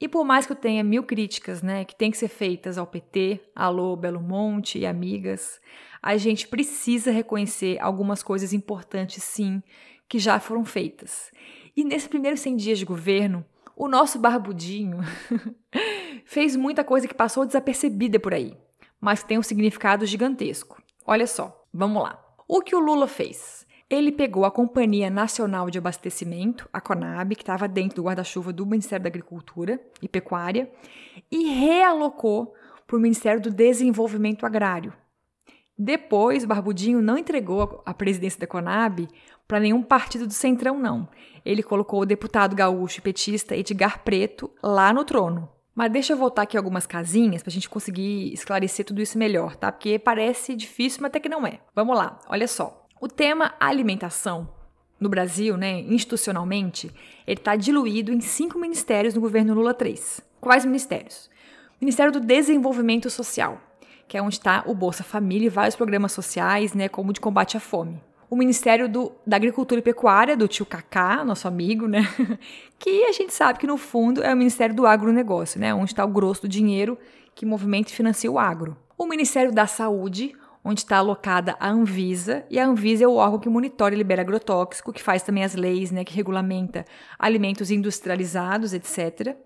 E 0.00 0.08
por 0.08 0.24
mais 0.24 0.44
que 0.44 0.52
eu 0.52 0.56
tenha 0.56 0.82
mil 0.82 1.04
críticas, 1.04 1.62
né, 1.62 1.84
que 1.84 1.94
tem 1.94 2.10
que 2.10 2.16
ser 2.16 2.28
feitas 2.28 2.76
ao 2.76 2.86
PT, 2.86 3.40
alô 3.54 3.96
Belo 3.96 4.20
Monte 4.20 4.78
e 4.78 4.86
amigas, 4.86 5.60
a 6.02 6.16
gente 6.16 6.48
precisa 6.48 7.10
reconhecer 7.10 7.78
algumas 7.80 8.22
coisas 8.22 8.52
importantes, 8.52 9.22
sim, 9.22 9.62
que 10.08 10.18
já 10.18 10.38
foram 10.40 10.64
feitas. 10.64 11.30
E 11.76 11.84
nesses 11.84 12.08
primeiros 12.08 12.40
100 12.40 12.56
dias 12.56 12.78
de 12.78 12.84
governo, 12.84 13.44
o 13.76 13.88
nosso 13.88 14.18
barbudinho 14.18 14.98
fez 16.24 16.54
muita 16.56 16.84
coisa 16.84 17.08
que 17.08 17.14
passou 17.14 17.46
desapercebida 17.46 18.20
por 18.20 18.34
aí. 18.34 18.56
mas 19.00 19.22
tem 19.22 19.38
um 19.38 19.42
significado 19.42 20.06
gigantesco. 20.06 20.82
Olha 21.06 21.26
só, 21.26 21.64
vamos 21.72 22.02
lá. 22.02 22.18
O 22.48 22.62
que 22.62 22.74
o 22.74 22.78
Lula 22.78 23.06
fez? 23.06 23.63
Ele 23.88 24.10
pegou 24.10 24.44
a 24.44 24.50
Companhia 24.50 25.10
Nacional 25.10 25.68
de 25.68 25.78
Abastecimento, 25.78 26.68
a 26.72 26.80
CONAB, 26.80 27.34
que 27.34 27.42
estava 27.42 27.68
dentro 27.68 27.96
do 27.96 28.04
guarda-chuva 28.04 28.52
do 28.52 28.64
Ministério 28.64 29.02
da 29.02 29.08
Agricultura 29.08 29.78
e 30.00 30.08
Pecuária, 30.08 30.70
e 31.30 31.50
realocou 31.50 32.54
para 32.86 32.96
o 32.96 33.00
Ministério 33.00 33.40
do 33.40 33.50
Desenvolvimento 33.50 34.46
Agrário. 34.46 34.92
Depois, 35.76 36.44
Barbudinho 36.44 37.02
não 37.02 37.18
entregou 37.18 37.82
a 37.84 37.92
presidência 37.92 38.40
da 38.40 38.46
CONAB 38.46 39.08
para 39.46 39.60
nenhum 39.60 39.82
partido 39.82 40.26
do 40.26 40.32
Centrão, 40.32 40.78
não. 40.78 41.08
Ele 41.44 41.62
colocou 41.62 42.00
o 42.00 42.06
deputado 42.06 42.56
gaúcho 42.56 43.00
e 43.00 43.02
petista 43.02 43.56
Edgar 43.56 44.02
Preto 44.02 44.50
lá 44.62 44.92
no 44.92 45.04
trono. 45.04 45.48
Mas 45.74 45.92
deixa 45.92 46.12
eu 46.12 46.16
voltar 46.16 46.42
aqui 46.42 46.56
algumas 46.56 46.86
casinhas 46.86 47.42
para 47.42 47.50
a 47.50 47.52
gente 47.52 47.68
conseguir 47.68 48.32
esclarecer 48.32 48.84
tudo 48.84 49.02
isso 49.02 49.18
melhor, 49.18 49.56
tá? 49.56 49.72
Porque 49.72 49.98
parece 49.98 50.54
difícil, 50.54 51.00
mas 51.02 51.08
até 51.08 51.18
que 51.18 51.28
não 51.28 51.44
é. 51.44 51.58
Vamos 51.74 51.96
lá, 51.96 52.20
olha 52.28 52.46
só. 52.46 52.83
O 53.04 53.06
tema 53.06 53.52
alimentação 53.60 54.48
no 54.98 55.10
Brasil, 55.10 55.58
né, 55.58 55.80
institucionalmente, 55.80 56.90
ele 57.26 57.38
está 57.38 57.54
diluído 57.54 58.10
em 58.10 58.20
cinco 58.22 58.58
ministérios 58.58 59.12
no 59.12 59.20
governo 59.20 59.52
Lula 59.52 59.74
3. 59.74 60.22
Quais 60.40 60.64
ministérios? 60.64 61.28
Ministério 61.78 62.10
do 62.10 62.18
Desenvolvimento 62.18 63.10
Social, 63.10 63.60
que 64.08 64.16
é 64.16 64.22
onde 64.22 64.36
está 64.36 64.64
o 64.66 64.74
Bolsa 64.74 65.04
Família 65.04 65.48
e 65.48 65.50
vários 65.50 65.76
programas 65.76 66.12
sociais, 66.12 66.72
né, 66.72 66.88
como 66.88 67.12
de 67.12 67.20
combate 67.20 67.58
à 67.58 67.60
fome 67.60 68.00
o 68.30 68.36
Ministério 68.36 68.88
do, 68.88 69.12
da 69.26 69.36
Agricultura 69.36 69.80
e 69.80 69.82
Pecuária, 69.82 70.34
do 70.34 70.48
tio 70.48 70.64
Cacá, 70.64 71.22
nosso 71.24 71.46
amigo, 71.46 71.86
né? 71.86 72.08
que 72.80 73.04
a 73.04 73.12
gente 73.12 73.32
sabe 73.32 73.60
que 73.60 73.66
no 73.66 73.76
fundo 73.76 74.24
é 74.24 74.32
o 74.32 74.36
Ministério 74.36 74.74
do 74.74 74.86
Agronegócio, 74.86 75.60
né? 75.60 75.72
Onde 75.72 75.92
está 75.92 76.04
o 76.04 76.08
grosso 76.08 76.42
do 76.42 76.48
dinheiro 76.48 76.98
que 77.32 77.46
movimenta 77.46 77.90
e 77.90 77.94
financia 77.94 78.32
o 78.32 78.38
agro. 78.38 78.76
O 78.98 79.06
Ministério 79.06 79.52
da 79.52 79.68
Saúde, 79.68 80.34
onde 80.64 80.80
está 80.80 80.96
alocada 80.96 81.56
a 81.60 81.68
Anvisa, 81.68 82.44
e 82.48 82.58
a 82.58 82.66
Anvisa 82.66 83.04
é 83.04 83.08
o 83.08 83.16
órgão 83.16 83.38
que 83.38 83.48
monitora 83.48 83.94
e 83.94 83.98
libera 83.98 84.22
agrotóxico, 84.22 84.92
que 84.92 85.02
faz 85.02 85.22
também 85.22 85.44
as 85.44 85.54
leis, 85.54 85.90
né, 85.90 86.04
que 86.04 86.14
regulamenta 86.14 86.84
alimentos 87.18 87.70
industrializados, 87.70 88.72
etc. 88.72 89.36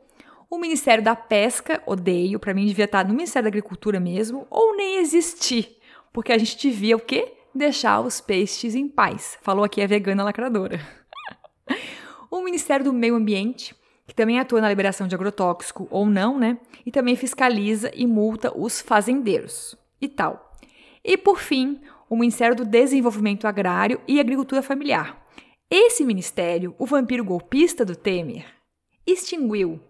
O 0.49 0.59
Ministério 0.59 1.03
da 1.03 1.17
Pesca, 1.17 1.83
odeio, 1.87 2.39
para 2.39 2.55
mim 2.55 2.67
devia 2.67 2.85
estar 2.85 3.05
no 3.05 3.15
Ministério 3.15 3.45
da 3.45 3.49
Agricultura 3.49 3.99
mesmo, 3.99 4.47
ou 4.49 4.77
nem 4.77 4.99
existir, 4.99 5.77
porque 6.13 6.33
a 6.33 6.39
gente 6.39 6.57
devia 6.57 6.97
o 6.97 7.01
quê? 7.01 7.35
deixar 7.55 8.01
os 8.01 8.21
peixes 8.21 8.75
em 8.75 8.89
paz. 8.89 9.37
Falou 9.43 9.65
aqui 9.65 9.83
a 9.83 9.87
vegana 9.87 10.25
lacradora. 10.25 10.81
o 12.31 12.43
Ministério 12.43 12.85
do 12.85 12.93
Meio 12.93 13.17
Ambiente, 13.17 13.75
que 14.07 14.15
também 14.15 14.39
atua 14.39 14.61
na 14.61 14.69
liberação 14.69 15.07
de 15.07 15.15
agrotóxico 15.15 15.89
ou 15.91 16.07
não, 16.07 16.39
né? 16.39 16.59
E 16.87 16.91
também 16.91 17.17
fiscaliza 17.17 17.91
e 17.95 18.07
multa 18.07 18.57
os 18.57 18.81
fazendeiros 18.81 19.77
e 20.01 20.09
tal. 20.09 20.48
E 21.09 21.17
por 21.17 21.41
fim, 21.41 21.81
o 22.07 22.15
Ministério 22.15 22.55
do 22.55 22.67
Desenvolvimento 22.67 23.47
Agrário 23.47 23.99
e 24.07 24.21
Agricultura 24.21 24.61
Familiar. 24.61 25.25
Esse 25.71 26.05
ministério, 26.05 26.75
o 26.79 26.85
vampiro 26.85 27.25
golpista 27.25 27.83
do 27.83 27.97
Temer, 27.97 28.45
extinguiu. 29.07 29.81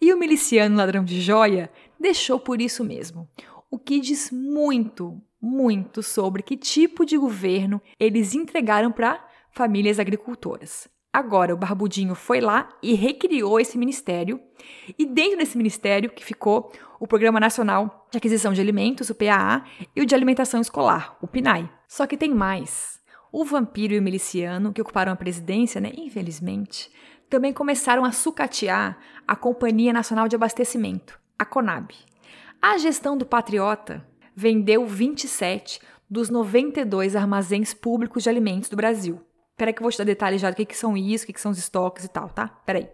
E 0.00 0.12
o 0.12 0.18
miliciano 0.18 0.76
ladrão 0.76 1.04
de 1.04 1.20
joia 1.20 1.70
deixou 1.96 2.40
por 2.40 2.60
isso 2.60 2.82
mesmo. 2.82 3.28
O 3.70 3.78
que 3.78 4.00
diz 4.00 4.32
muito, 4.32 5.22
muito 5.40 6.02
sobre 6.02 6.42
que 6.42 6.56
tipo 6.56 7.06
de 7.06 7.16
governo 7.16 7.80
eles 8.00 8.34
entregaram 8.34 8.90
para 8.90 9.24
famílias 9.52 10.00
agricultoras. 10.00 10.88
Agora, 11.12 11.54
o 11.54 11.56
Barbudinho 11.56 12.14
foi 12.14 12.40
lá 12.40 12.68
e 12.82 12.94
recriou 12.94 13.58
esse 13.58 13.78
ministério, 13.78 14.40
e 14.98 15.06
dentro 15.06 15.38
desse 15.38 15.56
ministério 15.56 16.10
que 16.10 16.24
ficou 16.24 16.70
o 17.00 17.06
Programa 17.06 17.40
Nacional 17.40 18.06
de 18.10 18.18
Aquisição 18.18 18.52
de 18.52 18.60
Alimentos, 18.60 19.08
o 19.08 19.14
PAA, 19.14 19.64
e 19.96 20.02
o 20.02 20.06
de 20.06 20.14
Alimentação 20.14 20.60
Escolar, 20.60 21.16
o 21.22 21.26
PNAE. 21.26 21.68
Só 21.88 22.06
que 22.06 22.16
tem 22.16 22.34
mais. 22.34 23.00
O 23.32 23.44
vampiro 23.44 23.94
e 23.94 23.98
o 23.98 24.02
miliciano, 24.02 24.72
que 24.72 24.82
ocuparam 24.82 25.12
a 25.12 25.16
presidência, 25.16 25.80
né, 25.80 25.92
infelizmente, 25.96 26.90
também 27.28 27.52
começaram 27.52 28.04
a 28.04 28.12
sucatear 28.12 28.98
a 29.26 29.36
Companhia 29.36 29.92
Nacional 29.92 30.28
de 30.28 30.36
Abastecimento, 30.36 31.18
a 31.38 31.44
CONAB. 31.44 31.94
A 32.60 32.76
gestão 32.76 33.16
do 33.16 33.26
Patriota 33.26 34.06
vendeu 34.34 34.86
27 34.86 35.80
dos 36.08 36.30
92 36.30 37.14
armazéns 37.16 37.74
públicos 37.74 38.22
de 38.22 38.28
alimentos 38.28 38.68
do 38.68 38.76
Brasil. 38.76 39.20
Peraí 39.58 39.74
que 39.74 39.80
eu 39.80 39.84
vou 39.84 39.90
te 39.90 39.98
dar 39.98 40.04
detalhes 40.04 40.40
já 40.40 40.48
do 40.48 40.56
que, 40.56 40.64
que 40.64 40.76
são 40.76 40.96
isso, 40.96 41.24
o 41.24 41.26
que, 41.26 41.32
que 41.32 41.40
são 41.40 41.50
os 41.50 41.58
estoques 41.58 42.04
e 42.04 42.08
tal, 42.08 42.30
tá? 42.30 42.46
Peraí. 42.64 42.88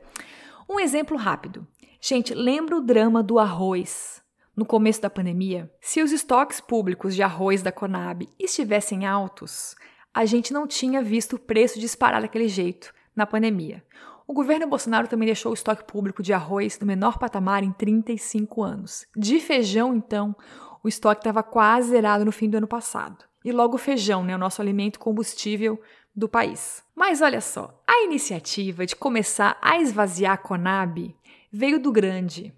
Um 0.68 0.80
exemplo 0.80 1.16
rápido. 1.16 1.66
Gente, 2.00 2.34
lembra 2.34 2.76
o 2.76 2.80
drama 2.80 3.22
do 3.22 3.38
arroz 3.38 4.22
no 4.56 4.64
começo 4.64 5.02
da 5.02 5.10
pandemia? 5.10 5.70
Se 5.80 6.02
os 6.02 6.10
estoques 6.10 6.60
públicos 6.60 7.14
de 7.14 7.22
arroz 7.22 7.62
da 7.62 7.70
Conab 7.70 8.26
estivessem 8.38 9.04
altos, 9.04 9.76
a 10.12 10.24
gente 10.24 10.52
não 10.52 10.66
tinha 10.66 11.02
visto 11.02 11.36
o 11.36 11.38
preço 11.38 11.78
disparar 11.78 12.22
daquele 12.22 12.48
jeito 12.48 12.94
na 13.14 13.26
pandemia. 13.26 13.84
O 14.26 14.32
governo 14.32 14.66
Bolsonaro 14.66 15.06
também 15.06 15.26
deixou 15.26 15.50
o 15.50 15.54
estoque 15.54 15.84
público 15.84 16.22
de 16.22 16.32
arroz 16.32 16.78
no 16.80 16.86
menor 16.86 17.18
patamar 17.18 17.62
em 17.62 17.72
35 17.72 18.62
anos. 18.62 19.06
De 19.14 19.38
feijão, 19.38 19.94
então, 19.94 20.34
o 20.82 20.88
estoque 20.88 21.20
estava 21.20 21.42
quase 21.42 21.90
zerado 21.90 22.24
no 22.24 22.32
fim 22.32 22.48
do 22.48 22.56
ano 22.56 22.66
passado. 22.66 23.22
E 23.44 23.52
logo 23.52 23.74
o 23.74 23.78
feijão, 23.78 24.24
né, 24.24 24.34
o 24.34 24.38
nosso 24.38 24.62
alimento 24.62 24.98
combustível 24.98 25.78
do 26.14 26.28
país. 26.28 26.82
Mas 26.94 27.20
olha 27.20 27.40
só, 27.40 27.82
a 27.86 28.04
iniciativa 28.04 28.86
de 28.86 28.94
começar 28.94 29.58
a 29.60 29.80
esvaziar 29.80 30.34
a 30.34 30.36
Conab 30.36 31.14
veio 31.50 31.78
do 31.80 31.90
grande, 31.90 32.54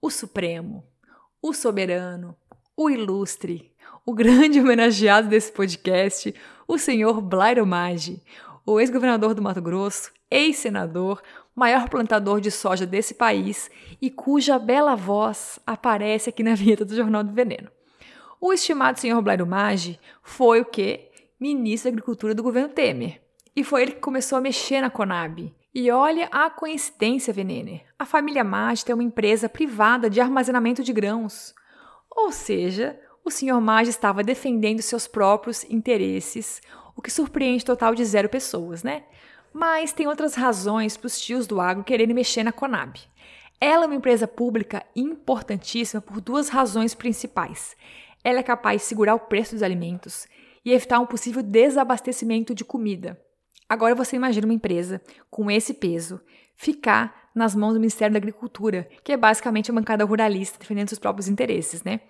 o 0.00 0.10
Supremo, 0.10 0.84
o 1.42 1.52
soberano, 1.52 2.36
o 2.76 2.88
ilustre, 2.88 3.72
o 4.06 4.12
grande 4.14 4.60
homenageado 4.60 5.28
desse 5.28 5.50
podcast, 5.52 6.34
o 6.66 6.78
senhor 6.78 7.20
Blairo 7.20 7.66
Maggi, 7.66 8.22
o 8.66 8.80
ex-governador 8.80 9.34
do 9.34 9.42
Mato 9.42 9.60
Grosso, 9.60 10.12
ex-senador, 10.30 11.22
maior 11.54 11.88
plantador 11.88 12.40
de 12.40 12.50
soja 12.50 12.86
desse 12.86 13.14
país 13.14 13.70
e 14.00 14.10
cuja 14.10 14.58
bela 14.58 14.96
voz 14.96 15.58
aparece 15.66 16.30
aqui 16.30 16.42
na 16.42 16.54
vinheta 16.56 16.84
do 16.84 16.96
Jornal 16.96 17.22
do 17.22 17.32
Veneno. 17.32 17.70
O 18.40 18.52
estimado 18.52 18.98
senhor 18.98 19.22
Blairo 19.22 19.46
Maggi 19.46 19.98
foi 20.22 20.60
o 20.60 20.64
que? 20.64 21.08
Ministro 21.38 21.90
da 21.90 21.94
Agricultura 21.94 22.34
do 22.34 22.42
governo 22.42 22.68
Temer. 22.68 23.20
E 23.56 23.64
foi 23.64 23.82
ele 23.82 23.92
que 23.92 24.00
começou 24.00 24.38
a 24.38 24.40
mexer 24.40 24.80
na 24.80 24.90
Conab. 24.90 25.52
E 25.74 25.90
olha 25.90 26.28
a 26.30 26.48
coincidência, 26.48 27.32
Venene. 27.32 27.82
A 27.98 28.06
família 28.06 28.44
Maggi 28.44 28.84
tem 28.84 28.94
uma 28.94 29.02
empresa 29.02 29.48
privada 29.48 30.08
de 30.08 30.20
armazenamento 30.20 30.84
de 30.84 30.92
grãos. 30.92 31.52
Ou 32.08 32.30
seja, 32.30 32.98
o 33.24 33.30
senhor 33.30 33.60
Maggi 33.60 33.90
estava 33.90 34.22
defendendo 34.22 34.80
seus 34.80 35.08
próprios 35.08 35.64
interesses, 35.64 36.60
o 36.94 37.02
que 37.02 37.10
surpreende 37.10 37.64
total 37.64 37.94
de 37.94 38.04
zero 38.04 38.28
pessoas, 38.28 38.84
né? 38.84 39.02
Mas 39.52 39.92
tem 39.92 40.06
outras 40.06 40.34
razões 40.34 40.96
para 40.96 41.06
os 41.06 41.20
tios 41.20 41.46
do 41.48 41.60
agro 41.60 41.82
quererem 41.82 42.14
mexer 42.14 42.44
na 42.44 42.52
Conab. 42.52 43.00
Ela 43.60 43.84
é 43.84 43.86
uma 43.86 43.96
empresa 43.96 44.28
pública 44.28 44.84
importantíssima 44.94 46.00
por 46.00 46.20
duas 46.20 46.48
razões 46.48 46.94
principais. 46.94 47.76
Ela 48.22 48.38
é 48.38 48.42
capaz 48.42 48.82
de 48.82 48.88
segurar 48.88 49.14
o 49.16 49.20
preço 49.20 49.54
dos 49.54 49.62
alimentos 49.62 50.28
e 50.64 50.72
evitar 50.72 50.98
um 51.00 51.06
possível 51.06 51.42
desabastecimento 51.42 52.54
de 52.54 52.64
comida. 52.64 53.20
Agora 53.68 53.94
você 53.94 54.16
imagina 54.16 54.46
uma 54.46 54.54
empresa 54.54 55.00
com 55.30 55.50
esse 55.50 55.74
peso 55.74 56.20
ficar 56.56 57.30
nas 57.34 57.54
mãos 57.54 57.74
do 57.74 57.80
Ministério 57.80 58.12
da 58.12 58.18
Agricultura, 58.18 58.88
que 59.02 59.12
é 59.12 59.16
basicamente 59.16 59.70
a 59.70 59.74
bancada 59.74 60.04
ruralista 60.04 60.58
defendendo 60.58 60.88
seus 60.88 60.98
próprios 60.98 61.28
interesses, 61.28 61.82
né? 61.82 62.00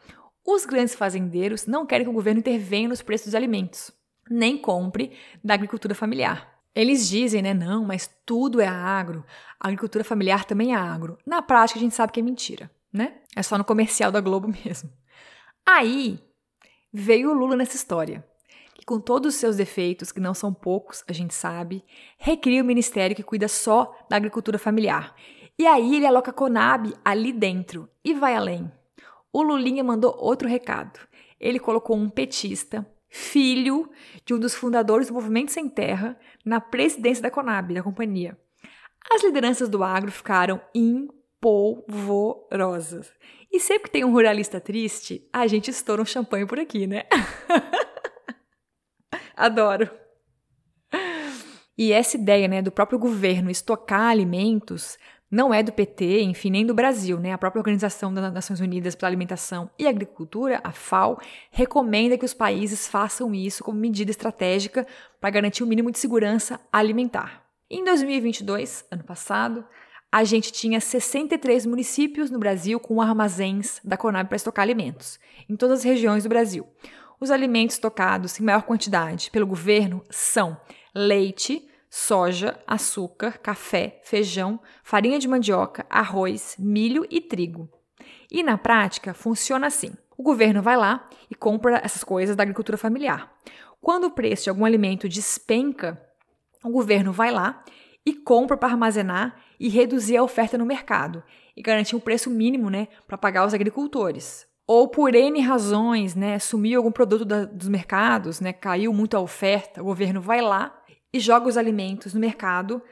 Os 0.46 0.66
grandes 0.66 0.94
fazendeiros 0.94 1.66
não 1.66 1.86
querem 1.86 2.04
que 2.04 2.10
o 2.10 2.14
governo 2.14 2.40
intervenha 2.40 2.88
nos 2.88 3.00
preços 3.00 3.28
dos 3.28 3.34
alimentos, 3.34 3.90
nem 4.30 4.58
compre 4.58 5.12
da 5.42 5.54
agricultura 5.54 5.94
familiar. 5.94 6.52
Eles 6.74 7.08
dizem, 7.08 7.40
né, 7.40 7.54
não, 7.54 7.84
mas 7.84 8.10
tudo 8.26 8.60
é 8.60 8.66
agro, 8.66 9.24
a 9.58 9.68
agricultura 9.68 10.04
familiar 10.04 10.44
também 10.44 10.74
é 10.74 10.76
agro. 10.76 11.16
Na 11.24 11.40
prática, 11.40 11.78
a 11.78 11.82
gente 11.82 11.94
sabe 11.94 12.12
que 12.12 12.20
é 12.20 12.22
mentira, 12.22 12.70
né? 12.92 13.14
É 13.34 13.42
só 13.42 13.56
no 13.56 13.64
comercial 13.64 14.12
da 14.12 14.20
Globo 14.20 14.48
mesmo. 14.64 14.90
Aí 15.64 16.18
veio 16.92 17.30
o 17.30 17.34
Lula 17.34 17.56
nessa 17.56 17.76
história, 17.76 18.26
com 18.84 19.00
todos 19.00 19.34
os 19.34 19.40
seus 19.40 19.56
defeitos, 19.56 20.12
que 20.12 20.20
não 20.20 20.34
são 20.34 20.52
poucos, 20.52 21.02
a 21.08 21.12
gente 21.12 21.34
sabe, 21.34 21.82
recria 22.18 22.62
o 22.62 22.66
ministério 22.66 23.16
que 23.16 23.22
cuida 23.22 23.48
só 23.48 23.96
da 24.08 24.16
agricultura 24.16 24.58
familiar. 24.58 25.14
E 25.58 25.66
aí 25.66 25.96
ele 25.96 26.06
aloca 26.06 26.30
a 26.30 26.34
Conab 26.34 26.92
ali 27.04 27.32
dentro 27.32 27.88
e 28.04 28.12
vai 28.12 28.34
além. 28.34 28.70
O 29.32 29.42
Lulinha 29.42 29.84
mandou 29.84 30.14
outro 30.18 30.48
recado. 30.48 30.98
Ele 31.40 31.58
colocou 31.58 31.96
um 31.96 32.08
petista, 32.08 32.86
filho 33.08 33.90
de 34.24 34.34
um 34.34 34.38
dos 34.38 34.54
fundadores 34.54 35.08
do 35.08 35.14
Movimento 35.14 35.50
Sem 35.52 35.68
Terra, 35.68 36.18
na 36.44 36.60
presidência 36.60 37.22
da 37.22 37.30
Conab, 37.30 37.72
da 37.72 37.82
companhia. 37.82 38.36
As 39.12 39.22
lideranças 39.22 39.68
do 39.68 39.84
agro 39.84 40.10
ficaram 40.10 40.60
empolvorosas. 40.74 43.12
E 43.52 43.60
sempre 43.60 43.84
que 43.84 43.90
tem 43.90 44.04
um 44.04 44.10
ruralista 44.10 44.58
triste, 44.60 45.28
a 45.32 45.46
gente 45.46 45.70
estoura 45.70 46.02
um 46.02 46.06
champanhe 46.06 46.46
por 46.46 46.58
aqui, 46.58 46.88
né? 46.88 47.04
Adoro. 49.36 49.90
E 51.76 51.92
essa 51.92 52.16
ideia 52.16 52.46
né, 52.46 52.62
do 52.62 52.70
próprio 52.70 52.98
governo 52.98 53.50
estocar 53.50 54.08
alimentos 54.08 54.96
não 55.30 55.52
é 55.52 55.64
do 55.64 55.72
PT, 55.72 56.22
enfim, 56.22 56.48
nem 56.48 56.64
do 56.64 56.72
Brasil, 56.72 57.18
né? 57.18 57.32
A 57.32 57.38
própria 57.38 57.58
Organização 57.58 58.14
das 58.14 58.32
Nações 58.32 58.60
Unidas 58.60 58.94
para 58.94 59.08
a 59.08 59.10
Alimentação 59.10 59.68
e 59.76 59.88
Agricultura, 59.88 60.60
a 60.62 60.70
FAO, 60.70 61.18
recomenda 61.50 62.16
que 62.16 62.24
os 62.24 62.32
países 62.32 62.86
façam 62.86 63.34
isso 63.34 63.64
como 63.64 63.76
medida 63.76 64.12
estratégica 64.12 64.86
para 65.20 65.30
garantir 65.30 65.64
o 65.64 65.66
mínimo 65.66 65.90
de 65.90 65.98
segurança 65.98 66.60
alimentar. 66.72 67.42
Em 67.68 67.82
2022, 67.82 68.84
ano 68.92 69.02
passado, 69.02 69.64
a 70.12 70.22
gente 70.22 70.52
tinha 70.52 70.80
63 70.80 71.66
municípios 71.66 72.30
no 72.30 72.38
Brasil 72.38 72.78
com 72.78 73.02
armazéns 73.02 73.80
da 73.82 73.96
Conab 73.96 74.28
para 74.28 74.36
estocar 74.36 74.62
alimentos, 74.62 75.18
em 75.48 75.56
todas 75.56 75.80
as 75.80 75.84
regiões 75.84 76.22
do 76.22 76.28
Brasil. 76.28 76.64
Os 77.24 77.30
alimentos 77.30 77.78
tocados 77.78 78.38
em 78.38 78.44
maior 78.44 78.64
quantidade 78.64 79.30
pelo 79.30 79.46
governo 79.46 80.04
são 80.10 80.60
leite, 80.94 81.66
soja, 81.88 82.60
açúcar, 82.66 83.38
café, 83.38 83.98
feijão, 84.04 84.60
farinha 84.82 85.18
de 85.18 85.26
mandioca, 85.26 85.86
arroz, 85.88 86.54
milho 86.58 87.06
e 87.08 87.22
trigo. 87.22 87.66
E 88.30 88.42
na 88.42 88.58
prática 88.58 89.14
funciona 89.14 89.68
assim: 89.68 89.90
o 90.18 90.22
governo 90.22 90.60
vai 90.60 90.76
lá 90.76 91.08
e 91.30 91.34
compra 91.34 91.80
essas 91.82 92.04
coisas 92.04 92.36
da 92.36 92.42
agricultura 92.42 92.76
familiar. 92.76 93.32
Quando 93.80 94.04
o 94.04 94.10
preço 94.10 94.44
de 94.44 94.50
algum 94.50 94.66
alimento 94.66 95.08
despenca, 95.08 95.98
o 96.62 96.68
governo 96.68 97.10
vai 97.10 97.30
lá 97.30 97.64
e 98.04 98.12
compra 98.12 98.54
para 98.54 98.68
armazenar 98.68 99.40
e 99.58 99.70
reduzir 99.70 100.18
a 100.18 100.22
oferta 100.22 100.58
no 100.58 100.66
mercado 100.66 101.24
e 101.56 101.62
garantir 101.62 101.96
um 101.96 102.00
preço 102.00 102.28
mínimo, 102.28 102.68
né, 102.68 102.86
para 103.06 103.16
pagar 103.16 103.46
os 103.46 103.54
agricultores. 103.54 104.46
Ou 104.66 104.88
por 104.88 105.14
N 105.14 105.40
razões, 105.40 106.14
né, 106.14 106.38
sumiu 106.38 106.80
algum 106.80 106.90
produto 106.90 107.24
da, 107.24 107.44
dos 107.44 107.68
mercados, 107.68 108.40
né, 108.40 108.52
caiu 108.52 108.92
muito 108.92 109.16
a 109.16 109.20
oferta, 109.20 109.82
o 109.82 109.84
governo 109.84 110.20
vai 110.20 110.40
lá 110.40 110.74
e 111.12 111.20
joga 111.20 111.48
os 111.48 111.56
alimentos 111.56 112.14
no 112.14 112.20
mercado 112.20 112.82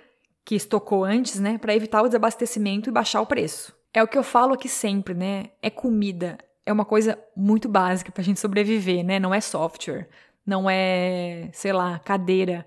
que 0.45 0.55
estocou 0.55 1.05
antes, 1.05 1.41
né, 1.41 1.57
para 1.57 1.75
evitar 1.75 2.03
o 2.03 2.07
desabastecimento 2.07 2.91
e 2.91 2.93
baixar 2.93 3.21
o 3.21 3.27
preço. 3.27 3.75
É 3.95 4.03
o 4.03 4.09
que 4.09 4.17
eu 4.17 4.23
falo 4.23 4.55
aqui 4.55 4.69
sempre, 4.69 5.13
né? 5.13 5.51
É 5.61 5.69
comida. 5.69 6.39
É 6.65 6.73
uma 6.73 6.85
coisa 6.85 7.19
muito 7.37 7.69
básica 7.69 8.11
para 8.11 8.23
a 8.23 8.25
gente 8.25 8.41
sobreviver, 8.41 9.05
né? 9.05 9.21
Não 9.21 9.35
é 9.35 9.41
software, 9.41 10.09
não 10.47 10.69
é, 10.69 11.51
sei 11.53 11.73
lá, 11.73 11.99
cadeira. 11.99 12.67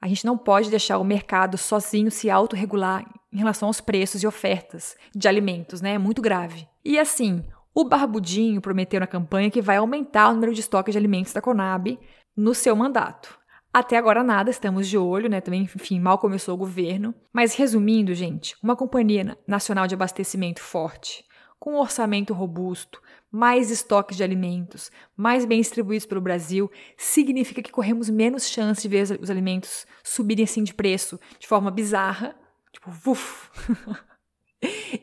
A 0.00 0.06
gente 0.06 0.26
não 0.26 0.36
pode 0.36 0.68
deixar 0.68 0.98
o 0.98 1.04
mercado 1.04 1.56
sozinho 1.56 2.10
se 2.10 2.28
autorregular 2.28 3.06
em 3.32 3.38
relação 3.38 3.68
aos 3.68 3.80
preços 3.80 4.22
e 4.22 4.26
ofertas 4.26 4.96
de 5.14 5.26
alimentos, 5.26 5.80
né? 5.80 5.94
É 5.94 5.98
muito 5.98 6.20
grave. 6.20 6.68
E 6.84 6.98
assim, 6.98 7.42
o 7.76 7.84
Barbudinho 7.84 8.58
prometeu 8.62 8.98
na 8.98 9.06
campanha 9.06 9.50
que 9.50 9.60
vai 9.60 9.76
aumentar 9.76 10.30
o 10.30 10.32
número 10.32 10.54
de 10.54 10.60
estoques 10.60 10.92
de 10.92 10.98
alimentos 10.98 11.34
da 11.34 11.42
Conab 11.42 12.00
no 12.34 12.54
seu 12.54 12.74
mandato. 12.74 13.38
Até 13.70 13.98
agora 13.98 14.22
nada, 14.22 14.48
estamos 14.48 14.88
de 14.88 14.96
olho, 14.96 15.28
né? 15.28 15.42
Também, 15.42 15.64
enfim, 15.64 16.00
mal 16.00 16.16
começou 16.16 16.54
o 16.54 16.56
governo. 16.58 17.14
Mas 17.34 17.54
resumindo, 17.54 18.14
gente, 18.14 18.56
uma 18.62 18.74
companhia 18.74 19.36
nacional 19.46 19.86
de 19.86 19.94
abastecimento 19.94 20.62
forte, 20.62 21.22
com 21.58 21.74
um 21.74 21.78
orçamento 21.78 22.32
robusto, 22.32 22.98
mais 23.30 23.70
estoques 23.70 24.16
de 24.16 24.24
alimentos, 24.24 24.90
mais 25.14 25.44
bem 25.44 25.60
distribuídos 25.60 26.06
pelo 26.06 26.22
Brasil, 26.22 26.70
significa 26.96 27.60
que 27.60 27.70
corremos 27.70 28.08
menos 28.08 28.48
chance 28.48 28.80
de 28.80 28.88
ver 28.88 29.18
os 29.20 29.28
alimentos 29.28 29.86
subirem 30.02 30.44
assim 30.44 30.64
de 30.64 30.72
preço 30.72 31.20
de 31.38 31.46
forma 31.46 31.70
bizarra, 31.70 32.34
tipo, 32.72 32.90
vuf. 32.90 33.50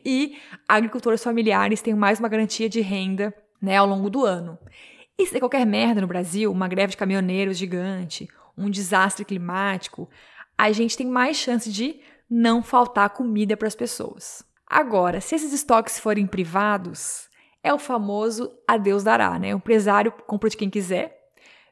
e 0.04 0.36
agricultores 0.68 1.22
familiares 1.22 1.80
têm 1.80 1.94
mais 1.94 2.18
uma 2.18 2.28
garantia 2.28 2.68
de 2.68 2.80
renda, 2.80 3.34
né, 3.60 3.76
ao 3.76 3.86
longo 3.86 4.10
do 4.10 4.24
ano. 4.24 4.58
E 5.18 5.26
se 5.26 5.38
qualquer 5.38 5.64
merda 5.64 6.00
no 6.00 6.06
Brasil, 6.06 6.50
uma 6.50 6.68
greve 6.68 6.92
de 6.92 6.96
caminhoneiros 6.96 7.56
gigante, 7.56 8.28
um 8.56 8.68
desastre 8.68 9.24
climático, 9.24 10.08
a 10.56 10.72
gente 10.72 10.96
tem 10.96 11.06
mais 11.06 11.36
chance 11.36 11.70
de 11.70 12.00
não 12.28 12.62
faltar 12.62 13.10
comida 13.10 13.56
para 13.56 13.68
as 13.68 13.74
pessoas. 13.74 14.44
Agora, 14.66 15.20
se 15.20 15.34
esses 15.34 15.52
estoques 15.52 15.98
forem 15.98 16.26
privados, 16.26 17.28
é 17.62 17.72
o 17.72 17.78
famoso 17.78 18.52
a 18.66 18.76
Deus 18.76 19.04
dará, 19.04 19.38
né? 19.38 19.54
O 19.54 19.58
empresário 19.58 20.12
compra 20.26 20.50
de 20.50 20.56
quem 20.56 20.70
quiser, 20.70 21.16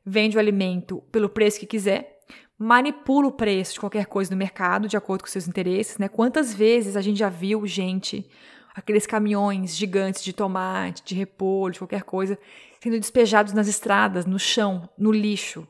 vende 0.05 0.37
o 0.37 0.41
alimento 0.41 1.03
pelo 1.11 1.29
preço 1.29 1.61
que 1.61 1.67
quiser, 1.67 2.12
manipula 2.59 3.29
o 3.29 3.33
preço 3.33 3.75
de 3.75 3.81
qualquer 3.81 4.07
coisa 4.07 4.31
no 4.31 4.37
mercado 4.37 4.89
de 4.89 4.97
acordo 4.97 5.23
com 5.23 5.29
seus 5.29 5.49
interesses, 5.49 5.99
né? 5.99 6.09
Quantas 6.09 6.55
vezes 6.55 6.97
a 6.97 7.01
gente 7.01 7.19
já 7.19 7.29
viu 7.29 7.67
gente, 7.67 8.29
aqueles 8.75 9.07
caminhões 9.07 9.77
gigantes 9.77 10.23
de 10.23 10.33
tomate, 10.33 11.03
de 11.05 11.15
repolho, 11.15 11.73
de 11.73 11.81
qualquer 11.81 12.03
coisa, 12.03 12.39
sendo 12.81 12.99
despejados 12.99 13.53
nas 13.53 13.69
estradas, 13.69 14.27
no 14.27 14.39
chão, 14.39 14.89
no 14.97 15.13
lixo, 15.13 15.67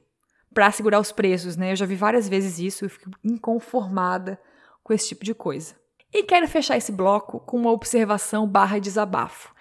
para 0.53 0.71
segurar 0.71 1.01
os 1.01 1.13
preços, 1.13 1.57
né? 1.57 1.73
Eu 1.73 1.77
já 1.77 1.87
vi 1.87 1.95
várias 1.95 2.29
vezes 2.29 2.59
isso 2.59 2.85
e 2.85 2.89
fico 2.89 3.11
inconformada 3.25 4.39
com 4.83 4.93
esse 4.93 5.09
tipo 5.09 5.25
de 5.25 5.35
coisa. 5.35 5.75
E 6.13 6.23
quero 6.25 6.47
fechar 6.47 6.77
esse 6.77 6.93
bloco 6.93 7.41
com 7.41 7.57
uma 7.57 7.71
observação 7.71 8.47
barra 8.47 8.79
desabafo. 8.79 9.55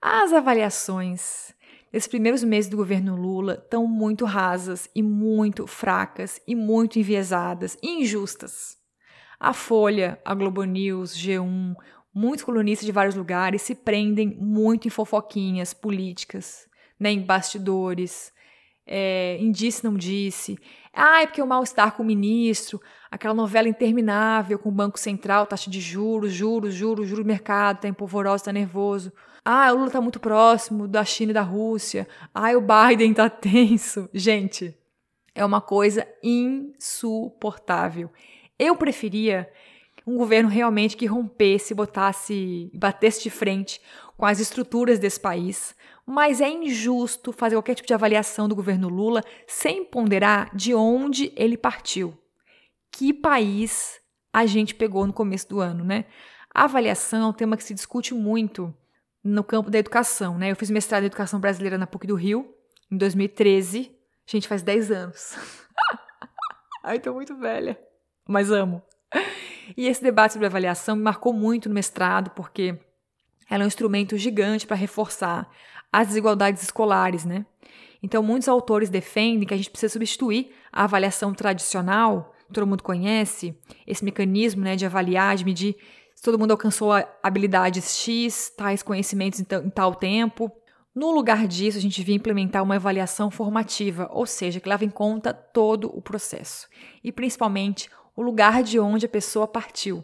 As 0.00 0.32
avaliações 0.32 1.52
desses 1.92 2.08
primeiros 2.08 2.44
meses 2.44 2.70
do 2.70 2.76
governo 2.76 3.16
Lula 3.16 3.54
estão 3.54 3.86
muito 3.86 4.24
rasas 4.24 4.88
e 4.94 5.02
muito 5.02 5.66
fracas 5.66 6.40
e 6.46 6.54
muito 6.54 6.98
enviesadas 6.98 7.76
e 7.82 8.02
injustas. 8.02 8.76
A 9.40 9.52
Folha, 9.52 10.20
a 10.24 10.34
Globo 10.34 10.64
News, 10.64 11.16
G1, 11.16 11.74
muitos 12.12 12.44
colunistas 12.44 12.84
de 12.84 12.92
vários 12.92 13.14
lugares 13.14 13.62
se 13.62 13.74
prendem 13.74 14.36
muito 14.40 14.88
em 14.88 14.90
fofoquinhas 14.90 15.72
políticas, 15.72 16.66
né, 16.98 17.10
em 17.12 17.20
bastidores, 17.20 18.32
é, 18.84 19.36
em 19.38 19.52
disse 19.52 19.84
não 19.84 19.94
disse. 19.94 20.58
Ah, 20.92 21.22
é 21.22 21.26
porque 21.26 21.42
o 21.42 21.46
mal-estar 21.46 21.92
com 21.92 22.02
o 22.02 22.06
ministro, 22.06 22.80
aquela 23.10 23.34
novela 23.34 23.68
interminável 23.68 24.58
com 24.58 24.70
o 24.70 24.72
Banco 24.72 24.98
Central, 24.98 25.46
taxa 25.46 25.70
de 25.70 25.80
juros, 25.80 26.32
juros, 26.32 26.74
juros, 26.74 27.06
juros, 27.06 27.24
mercado, 27.24 27.82
tá 27.82 27.88
empolvoroso, 27.88 28.36
está 28.36 28.52
nervoso. 28.52 29.12
Ah, 29.50 29.72
o 29.72 29.76
Lula 29.76 29.86
está 29.86 29.98
muito 29.98 30.20
próximo 30.20 30.86
da 30.86 31.02
China 31.06 31.30
e 31.30 31.34
da 31.34 31.40
Rússia. 31.40 32.06
Ah, 32.34 32.50
o 32.50 32.60
Biden 32.60 33.12
está 33.12 33.30
tenso. 33.30 34.06
Gente, 34.12 34.76
é 35.34 35.42
uma 35.42 35.62
coisa 35.62 36.06
insuportável. 36.22 38.12
Eu 38.58 38.76
preferia 38.76 39.50
um 40.06 40.18
governo 40.18 40.50
realmente 40.50 40.98
que 40.98 41.06
rompesse, 41.06 41.72
botasse, 41.72 42.70
batesse 42.74 43.22
de 43.22 43.30
frente 43.30 43.80
com 44.18 44.26
as 44.26 44.38
estruturas 44.38 44.98
desse 44.98 45.18
país, 45.18 45.74
mas 46.04 46.42
é 46.42 46.50
injusto 46.50 47.32
fazer 47.32 47.56
qualquer 47.56 47.76
tipo 47.76 47.88
de 47.88 47.94
avaliação 47.94 48.48
do 48.50 48.54
governo 48.54 48.90
Lula 48.90 49.24
sem 49.46 49.82
ponderar 49.82 50.54
de 50.54 50.74
onde 50.74 51.32
ele 51.34 51.56
partiu. 51.56 52.14
Que 52.92 53.14
país 53.14 53.98
a 54.30 54.44
gente 54.44 54.74
pegou 54.74 55.06
no 55.06 55.12
começo 55.14 55.48
do 55.48 55.58
ano, 55.58 55.84
né? 55.84 56.04
A 56.54 56.64
avaliação 56.64 57.22
é 57.22 57.26
um 57.28 57.32
tema 57.32 57.56
que 57.56 57.64
se 57.64 57.72
discute 57.72 58.12
muito 58.12 58.74
no 59.28 59.44
campo 59.44 59.70
da 59.70 59.78
educação, 59.78 60.38
né? 60.38 60.50
Eu 60.50 60.56
fiz 60.56 60.70
mestrado 60.70 61.02
em 61.02 61.06
educação 61.06 61.38
brasileira 61.38 61.76
na 61.76 61.86
PUC 61.86 62.06
do 62.06 62.14
Rio 62.14 62.54
em 62.90 62.96
2013. 62.96 63.94
Gente, 64.26 64.48
faz 64.48 64.62
10 64.62 64.90
anos. 64.90 65.36
Ai, 66.82 66.98
tô 66.98 67.12
muito 67.12 67.36
velha, 67.36 67.78
mas 68.26 68.50
amo. 68.50 68.82
E 69.76 69.86
esse 69.86 70.02
debate 70.02 70.32
sobre 70.32 70.46
avaliação 70.46 70.96
me 70.96 71.02
marcou 71.02 71.32
muito 71.32 71.68
no 71.68 71.74
mestrado, 71.74 72.30
porque 72.30 72.78
ela 73.50 73.62
é 73.62 73.64
um 73.64 73.68
instrumento 73.68 74.16
gigante 74.16 74.66
para 74.66 74.76
reforçar 74.76 75.50
as 75.92 76.08
desigualdades 76.08 76.62
escolares, 76.62 77.24
né? 77.24 77.44
Então, 78.02 78.22
muitos 78.22 78.48
autores 78.48 78.90
defendem 78.90 79.46
que 79.46 79.54
a 79.54 79.56
gente 79.56 79.70
precisa 79.70 79.92
substituir 79.92 80.54
a 80.72 80.84
avaliação 80.84 81.34
tradicional, 81.34 82.34
todo 82.52 82.66
mundo 82.66 82.82
conhece, 82.82 83.58
esse 83.86 84.04
mecanismo 84.04 84.62
né, 84.62 84.76
de 84.76 84.86
avaliar, 84.86 85.36
de 85.36 85.44
medir 85.44 85.76
se 86.18 86.22
todo 86.22 86.36
mundo 86.36 86.50
alcançou 86.50 86.90
habilidades 87.22 87.96
X, 87.96 88.50
tais 88.56 88.82
conhecimentos 88.82 89.38
em 89.38 89.44
tal 89.44 89.94
tempo. 89.94 90.50
No 90.92 91.12
lugar 91.12 91.46
disso, 91.46 91.78
a 91.78 91.80
gente 91.80 91.94
devia 91.98 92.16
implementar 92.16 92.60
uma 92.60 92.74
avaliação 92.74 93.30
formativa, 93.30 94.10
ou 94.10 94.26
seja, 94.26 94.58
que 94.58 94.68
leva 94.68 94.84
em 94.84 94.90
conta 94.90 95.32
todo 95.32 95.96
o 95.96 96.02
processo 96.02 96.66
e 97.04 97.12
principalmente 97.12 97.88
o 98.16 98.22
lugar 98.22 98.64
de 98.64 98.80
onde 98.80 99.06
a 99.06 99.08
pessoa 99.08 99.46
partiu 99.46 100.02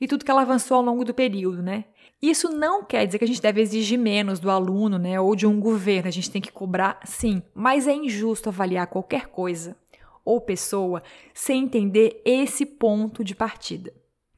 e 0.00 0.08
tudo 0.08 0.24
que 0.24 0.30
ela 0.32 0.42
avançou 0.42 0.76
ao 0.76 0.82
longo 0.82 1.04
do 1.04 1.14
período, 1.14 1.62
né? 1.62 1.84
Isso 2.20 2.48
não 2.48 2.82
quer 2.82 3.06
dizer 3.06 3.18
que 3.18 3.24
a 3.24 3.28
gente 3.28 3.40
deve 3.40 3.60
exigir 3.60 3.96
menos 3.96 4.40
do 4.40 4.50
aluno, 4.50 4.98
né, 4.98 5.20
ou 5.20 5.36
de 5.36 5.46
um 5.46 5.60
governo. 5.60 6.08
A 6.08 6.12
gente 6.12 6.32
tem 6.32 6.42
que 6.42 6.50
cobrar, 6.50 6.98
sim, 7.04 7.40
mas 7.54 7.86
é 7.86 7.94
injusto 7.94 8.48
avaliar 8.48 8.88
qualquer 8.88 9.28
coisa 9.28 9.76
ou 10.24 10.40
pessoa 10.40 11.00
sem 11.32 11.62
entender 11.62 12.20
esse 12.24 12.66
ponto 12.66 13.22
de 13.22 13.36
partida. 13.36 13.92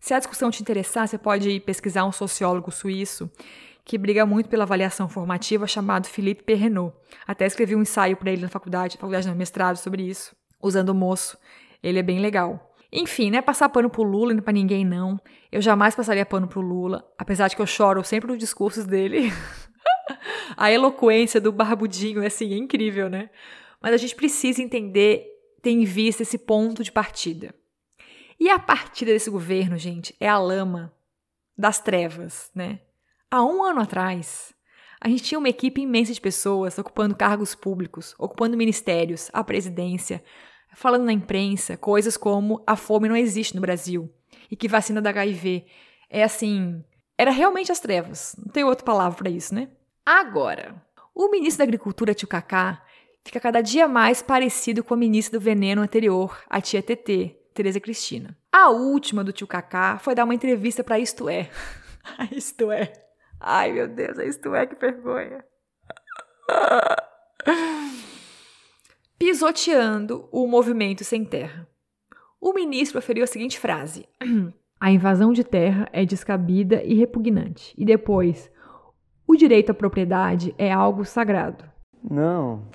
Se 0.07 0.15
a 0.15 0.19
discussão 0.21 0.53
te 0.53 0.63
interessar, 0.63 1.09
você 1.09 1.19
pode 1.19 1.59
pesquisar 1.59 2.05
um 2.05 2.13
sociólogo 2.13 2.71
suíço 2.71 3.29
que 3.85 3.99
briga 3.99 4.25
muito 4.25 4.49
pela 4.49 4.63
avaliação 4.63 5.09
formativa 5.09 5.67
chamado 5.67 6.07
Philippe 6.07 6.45
Perrenot. 6.45 6.95
Até 7.27 7.45
escrevi 7.45 7.75
um 7.75 7.83
ensaio 7.83 8.17
para 8.17 8.31
ele 8.31 8.43
na 8.43 8.49
faculdade, 8.49 8.99
faculdade 8.99 9.27
não, 9.27 9.35
mestrado 9.35 9.79
sobre 9.79 10.05
isso, 10.05 10.37
usando 10.63 10.91
o 10.91 10.95
moço. 10.95 11.37
Ele 11.83 11.99
é 11.99 12.05
bem 12.05 12.21
legal. 12.21 12.73
Enfim, 12.93 13.33
não 13.33 13.41
é 13.41 13.43
passar 13.43 13.69
pano 13.69 13.91
pro 13.91 14.05
Lula 14.05 14.33
nem 14.33 14.41
pra 14.41 14.53
ninguém, 14.53 14.85
não. 14.85 15.19
Eu 15.51 15.61
jamais 15.61 15.97
passaria 15.97 16.25
pano 16.25 16.47
pro 16.47 16.61
Lula, 16.61 17.05
apesar 17.19 17.49
de 17.49 17.57
que 17.57 17.63
eu 17.63 17.67
choro 17.67 18.05
sempre 18.05 18.31
nos 18.31 18.39
discursos 18.39 18.87
dele. 18.87 19.33
a 20.57 20.71
eloquência 20.71 21.41
do 21.41 21.51
barbudinho 21.51 22.23
é 22.23 22.29
assim, 22.29 22.55
é 22.55 22.57
incrível, 22.57 23.11
né? 23.11 23.29
Mas 23.83 23.93
a 23.93 23.97
gente 23.97 24.15
precisa 24.15 24.63
entender, 24.63 25.27
ter 25.61 25.71
em 25.71 25.85
vista 25.85 26.23
esse 26.23 26.39
ponto 26.39 26.85
de 26.85 26.93
partida. 26.93 27.53
E 28.39 28.51
a 28.51 28.59
partida 28.59 29.13
desse 29.13 29.31
governo, 29.31 29.79
gente, 29.79 30.15
é 30.21 30.29
a 30.29 30.39
lama 30.39 30.93
das 31.57 31.81
trevas, 31.81 32.51
né? 32.55 32.81
Há 33.31 33.43
um 33.43 33.63
ano 33.63 33.81
atrás, 33.81 34.55
a 35.01 35.09
gente 35.09 35.23
tinha 35.23 35.39
uma 35.39 35.49
equipe 35.49 35.81
imensa 35.81 36.13
de 36.13 36.21
pessoas 36.21 36.79
ocupando 36.79 37.17
cargos 37.17 37.55
públicos, 37.55 38.15
ocupando 38.19 38.57
ministérios, 38.57 39.31
a 39.33 39.43
presidência, 39.43 40.23
falando 40.75 41.05
na 41.05 41.13
imprensa 41.13 41.77
coisas 41.77 42.17
como 42.17 42.63
a 42.67 42.77
fome 42.77 43.09
não 43.09 43.17
existe 43.17 43.55
no 43.55 43.61
Brasil 43.61 44.13
e 44.51 44.57
que 44.57 44.69
vacina 44.69 45.01
da 45.01 45.11
HIV 45.11 45.65
é 46.11 46.23
assim. 46.23 46.85
Era 47.19 47.31
realmente 47.31 47.73
as 47.73 47.81
trevas. 47.81 48.37
Não 48.39 48.53
tem 48.53 48.65
outra 48.65 48.85
palavra 48.85 49.17
para 49.17 49.31
isso, 49.31 49.55
né? 49.55 49.69
Agora, 50.05 50.83
o 51.15 51.31
ministro 51.31 51.59
da 51.59 51.65
Agricultura, 51.65 52.15
tio 52.15 52.29
Cacá, 52.29 52.85
fica 53.25 53.41
cada 53.41 53.61
dia 53.61 53.89
mais 53.89 54.23
parecido 54.23 54.85
com 54.85 54.95
a 54.95 54.99
ministra 54.99 55.39
do 55.39 55.43
veneno 55.43 55.83
anterior, 55.83 56.39
a 56.49 56.61
tia 56.61 56.83
TT, 56.83 57.35
Tereza 57.57 57.81
Cristina. 57.81 58.37
A 58.53 58.69
última 58.69 59.25
do 59.25 59.33
tio 59.33 59.47
Cacá 59.47 59.99
foi 59.99 60.15
dar 60.15 60.25
uma 60.25 60.35
entrevista 60.35 60.85
para 60.85 60.99
Isto 60.99 61.27
É. 61.27 61.49
Isto 62.31 62.71
É. 62.71 62.93
Ai, 63.41 63.73
meu 63.73 63.89
Deus, 63.89 64.19
Isto 64.19 64.55
É, 64.55 64.67
que 64.67 64.77
vergonha. 64.77 65.43
Pisoteando 69.19 70.29
o 70.31 70.47
movimento 70.47 71.03
sem 71.03 71.25
terra. 71.25 71.67
O 72.39 72.53
ministro 72.53 73.01
proferiu 73.01 73.25
a 73.25 73.27
seguinte 73.27 73.59
frase: 73.59 74.07
A 74.79 74.91
invasão 74.91 75.33
de 75.33 75.43
terra 75.43 75.89
é 75.91 76.05
descabida 76.05 76.83
e 76.85 76.93
repugnante. 76.93 77.75
E 77.79 77.87
depois, 77.87 78.51
o 79.27 79.35
direito 79.35 79.71
à 79.71 79.75
propriedade 79.75 80.55
é 80.59 80.71
algo 80.71 81.07
sagrado. 81.07 81.65
Não, 82.09 82.69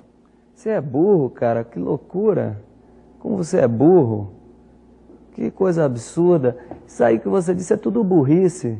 você 0.52 0.70
é 0.70 0.80
burro, 0.80 1.30
cara, 1.30 1.62
que 1.62 1.78
loucura. 1.78 2.64
Como 3.20 3.36
você 3.36 3.58
é 3.60 3.68
burro. 3.68 4.41
Que 5.32 5.50
coisa 5.50 5.84
absurda. 5.84 6.56
Isso 6.86 7.02
aí 7.02 7.18
que 7.18 7.28
você 7.28 7.54
disse 7.54 7.72
é 7.72 7.76
tudo 7.76 8.04
burrice. 8.04 8.78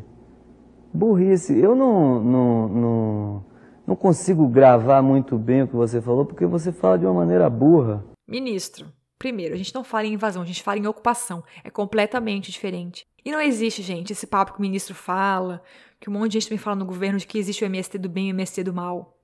Burrice. 0.93 1.59
Eu 1.59 1.75
não, 1.75 2.23
não, 2.23 2.69
não, 2.69 3.45
não 3.87 3.97
consigo 3.97 4.47
gravar 4.47 5.03
muito 5.03 5.39
bem 5.39 5.63
o 5.63 5.69
que 5.69 5.77
você 5.77 6.01
falou, 6.01 6.27
porque 6.27 6.45
você 6.45 6.71
fala 6.71 6.99
de 6.99 7.07
uma 7.07 7.15
maneira 7.15 7.49
burra. 7.49 8.05
Ministro, 8.29 8.87
primeiro, 9.19 9.55
a 9.55 9.57
gente 9.57 9.75
não 9.75 9.83
fala 9.83 10.07
em 10.07 10.13
invasão, 10.13 10.43
a 10.43 10.47
gente 10.47 10.63
fala 10.63 10.79
em 10.79 10.87
ocupação. 10.87 11.43
É 11.65 11.71
completamente 11.71 12.53
diferente. 12.53 13.07
E 13.25 13.31
não 13.31 13.41
existe, 13.41 13.83
gente, 13.83 14.13
esse 14.13 14.27
papo 14.27 14.53
que 14.53 14.59
o 14.59 14.63
ministro 14.63 14.95
fala, 14.95 15.63
que 16.01 16.11
um 16.11 16.13
monte 16.13 16.33
de 16.33 16.41
gente 16.41 16.49
também 16.49 16.59
fala 16.59 16.77
no 16.77 16.85
governo 16.85 17.19
de 17.19 17.27
que 17.27 17.39
existe 17.39 17.65
o 17.65 17.67
MST 17.67 17.97
do 17.99 18.09
bem 18.09 18.29
e 18.29 18.33
o 18.33 18.35
MST 18.35 18.65
do 18.65 18.75
mal. 18.75 19.17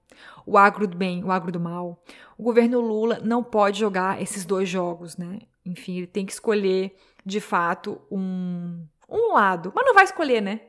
O 0.46 0.56
agro 0.56 0.86
do 0.86 0.96
bem, 0.96 1.22
o 1.24 1.30
agro 1.30 1.52
do 1.52 1.60
mal. 1.60 2.02
O 2.36 2.42
governo 2.42 2.80
Lula 2.80 3.20
não 3.22 3.42
pode 3.42 3.78
jogar 3.78 4.22
esses 4.22 4.44
dois 4.44 4.68
jogos, 4.68 5.16
né? 5.16 5.40
Enfim, 5.68 5.98
ele 5.98 6.06
tem 6.06 6.24
que 6.24 6.32
escolher, 6.32 6.96
de 7.24 7.40
fato, 7.40 8.00
um, 8.10 8.86
um 9.08 9.34
lado. 9.34 9.72
Mas 9.74 9.84
não 9.84 9.94
vai 9.94 10.04
escolher, 10.04 10.40
né? 10.40 10.62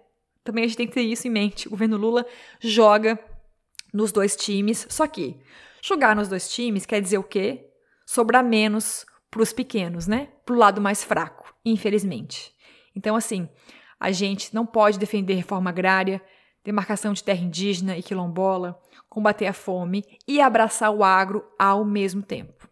Também 0.43 0.63
a 0.63 0.67
gente 0.67 0.77
tem 0.77 0.87
que 0.87 0.93
ter 0.93 1.01
isso 1.01 1.27
em 1.27 1.31
mente. 1.31 1.67
O 1.67 1.71
governo 1.71 1.97
Lula 1.97 2.25
joga 2.59 3.17
nos 3.93 4.11
dois 4.11 4.35
times, 4.35 4.85
só 4.89 5.07
que 5.07 5.39
jogar 5.81 6.15
nos 6.15 6.27
dois 6.27 6.49
times 6.49 6.85
quer 6.85 7.01
dizer 7.01 7.17
o 7.17 7.23
quê? 7.23 7.69
Sobrar 8.05 8.43
menos 8.43 9.05
para 9.31 9.41
os 9.41 9.53
pequenos, 9.53 10.07
né? 10.07 10.29
Para 10.45 10.55
o 10.55 10.57
lado 10.57 10.81
mais 10.81 11.03
fraco, 11.03 11.53
infelizmente. 11.63 12.53
Então, 12.95 13.15
assim, 13.15 13.47
a 13.99 14.11
gente 14.11 14.53
não 14.53 14.65
pode 14.65 14.99
defender 14.99 15.35
reforma 15.35 15.69
agrária, 15.69 16.21
demarcação 16.63 17.13
de 17.13 17.23
terra 17.23 17.41
indígena 17.41 17.97
e 17.97 18.03
quilombola, 18.03 18.79
combater 19.07 19.47
a 19.47 19.53
fome 19.53 20.03
e 20.27 20.41
abraçar 20.41 20.91
o 20.91 21.03
agro 21.03 21.43
ao 21.57 21.85
mesmo 21.85 22.21
tempo. 22.21 22.68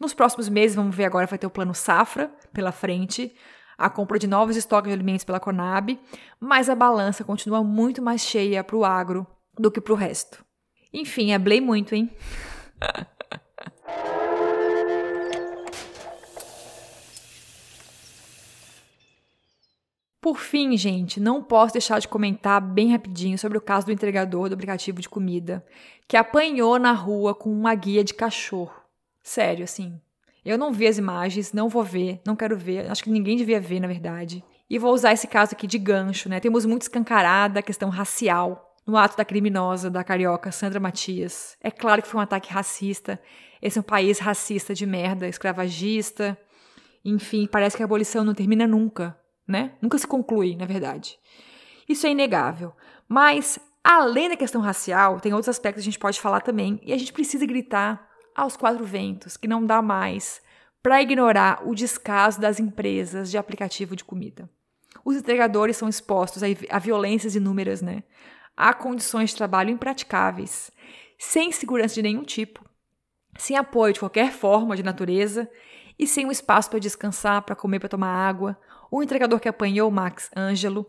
Nos 0.00 0.14
próximos 0.14 0.48
meses, 0.48 0.76
vamos 0.76 0.94
ver 0.94 1.06
agora, 1.06 1.26
vai 1.26 1.38
ter 1.38 1.46
o 1.46 1.50
plano 1.50 1.74
Safra 1.74 2.30
pela 2.52 2.70
frente, 2.70 3.34
a 3.76 3.90
compra 3.90 4.18
de 4.18 4.26
novos 4.26 4.56
estoques 4.56 4.88
de 4.88 4.94
alimentos 4.94 5.24
pela 5.24 5.40
Conab, 5.40 5.98
mas 6.38 6.70
a 6.70 6.74
balança 6.74 7.24
continua 7.24 7.64
muito 7.64 8.00
mais 8.00 8.20
cheia 8.20 8.62
para 8.62 8.76
o 8.76 8.84
agro 8.84 9.26
do 9.58 9.70
que 9.70 9.80
para 9.80 9.92
o 9.92 9.96
resto. 9.96 10.44
Enfim, 10.92 11.32
hablei 11.32 11.60
muito, 11.60 11.94
hein? 11.94 12.10
Por 20.20 20.38
fim, 20.38 20.76
gente, 20.76 21.20
não 21.20 21.42
posso 21.42 21.72
deixar 21.72 22.00
de 22.00 22.08
comentar 22.08 22.60
bem 22.60 22.92
rapidinho 22.92 23.38
sobre 23.38 23.56
o 23.56 23.60
caso 23.60 23.86
do 23.86 23.92
entregador 23.92 24.48
do 24.48 24.54
aplicativo 24.54 25.00
de 25.00 25.08
comida, 25.08 25.64
que 26.06 26.16
apanhou 26.16 26.78
na 26.78 26.92
rua 26.92 27.34
com 27.34 27.50
uma 27.50 27.74
guia 27.74 28.04
de 28.04 28.12
cachorro. 28.12 28.87
Sério, 29.22 29.64
assim. 29.64 30.00
Eu 30.44 30.56
não 30.56 30.72
vi 30.72 30.86
as 30.86 30.98
imagens, 30.98 31.52
não 31.52 31.68
vou 31.68 31.82
ver, 31.82 32.20
não 32.26 32.36
quero 32.36 32.56
ver, 32.56 32.90
acho 32.90 33.02
que 33.02 33.10
ninguém 33.10 33.36
devia 33.36 33.60
ver, 33.60 33.80
na 33.80 33.86
verdade. 33.86 34.42
E 34.70 34.78
vou 34.78 34.92
usar 34.92 35.12
esse 35.12 35.26
caso 35.26 35.52
aqui 35.52 35.66
de 35.66 35.78
gancho, 35.78 36.28
né? 36.28 36.40
Temos 36.40 36.64
muito 36.64 36.82
escancarada 36.82 37.60
a 37.60 37.62
questão 37.62 37.88
racial 37.88 38.76
no 38.86 38.96
ato 38.96 39.16
da 39.16 39.24
criminosa 39.24 39.90
da 39.90 40.02
carioca 40.02 40.52
Sandra 40.52 40.80
Matias. 40.80 41.56
É 41.62 41.70
claro 41.70 42.02
que 42.02 42.08
foi 42.08 42.18
um 42.18 42.22
ataque 42.22 42.52
racista. 42.52 43.20
Esse 43.60 43.78
é 43.78 43.80
um 43.80 43.84
país 43.84 44.18
racista 44.18 44.74
de 44.74 44.86
merda, 44.86 45.28
escravagista. 45.28 46.38
Enfim, 47.04 47.46
parece 47.46 47.76
que 47.76 47.82
a 47.82 47.86
abolição 47.86 48.24
não 48.24 48.34
termina 48.34 48.66
nunca 48.66 49.18
né? 49.48 49.72
Nunca 49.80 49.96
se 49.96 50.06
conclui, 50.06 50.54
na 50.54 50.66
verdade. 50.66 51.18
Isso 51.88 52.06
é 52.06 52.10
inegável. 52.10 52.74
Mas, 53.08 53.58
além 53.82 54.28
da 54.28 54.36
questão 54.36 54.60
racial, 54.60 55.18
tem 55.18 55.32
outros 55.32 55.48
aspectos 55.48 55.82
que 55.82 55.88
a 55.88 55.90
gente 55.90 55.98
pode 55.98 56.20
falar 56.20 56.42
também, 56.42 56.78
e 56.84 56.92
a 56.92 56.98
gente 56.98 57.12
precisa 57.12 57.46
gritar 57.46 58.06
aos 58.38 58.56
quatro 58.56 58.84
ventos 58.84 59.36
que 59.36 59.48
não 59.48 59.66
dá 59.66 59.82
mais 59.82 60.40
para 60.80 61.02
ignorar 61.02 61.60
o 61.66 61.74
descaso 61.74 62.40
das 62.40 62.60
empresas 62.60 63.32
de 63.32 63.36
aplicativo 63.36 63.96
de 63.96 64.04
comida. 64.04 64.48
Os 65.04 65.16
entregadores 65.16 65.76
são 65.76 65.88
expostos 65.88 66.40
a 66.70 66.78
violências 66.78 67.34
inúmeras, 67.34 67.82
né? 67.82 68.04
A 68.56 68.72
condições 68.72 69.30
de 69.30 69.36
trabalho 69.36 69.70
impraticáveis, 69.70 70.70
sem 71.18 71.50
segurança 71.50 71.96
de 71.96 72.02
nenhum 72.02 72.22
tipo, 72.22 72.64
sem 73.36 73.56
apoio 73.56 73.92
de 73.92 74.00
qualquer 74.00 74.30
forma 74.30 74.76
de 74.76 74.84
natureza 74.84 75.50
e 75.98 76.06
sem 76.06 76.24
um 76.24 76.30
espaço 76.30 76.70
para 76.70 76.78
descansar, 76.78 77.42
para 77.42 77.56
comer, 77.56 77.80
para 77.80 77.88
tomar 77.88 78.28
água, 78.28 78.56
o 78.88 79.02
entregador 79.02 79.40
que 79.40 79.48
apanhou 79.48 79.90
Max 79.90 80.30
Ângelo 80.36 80.86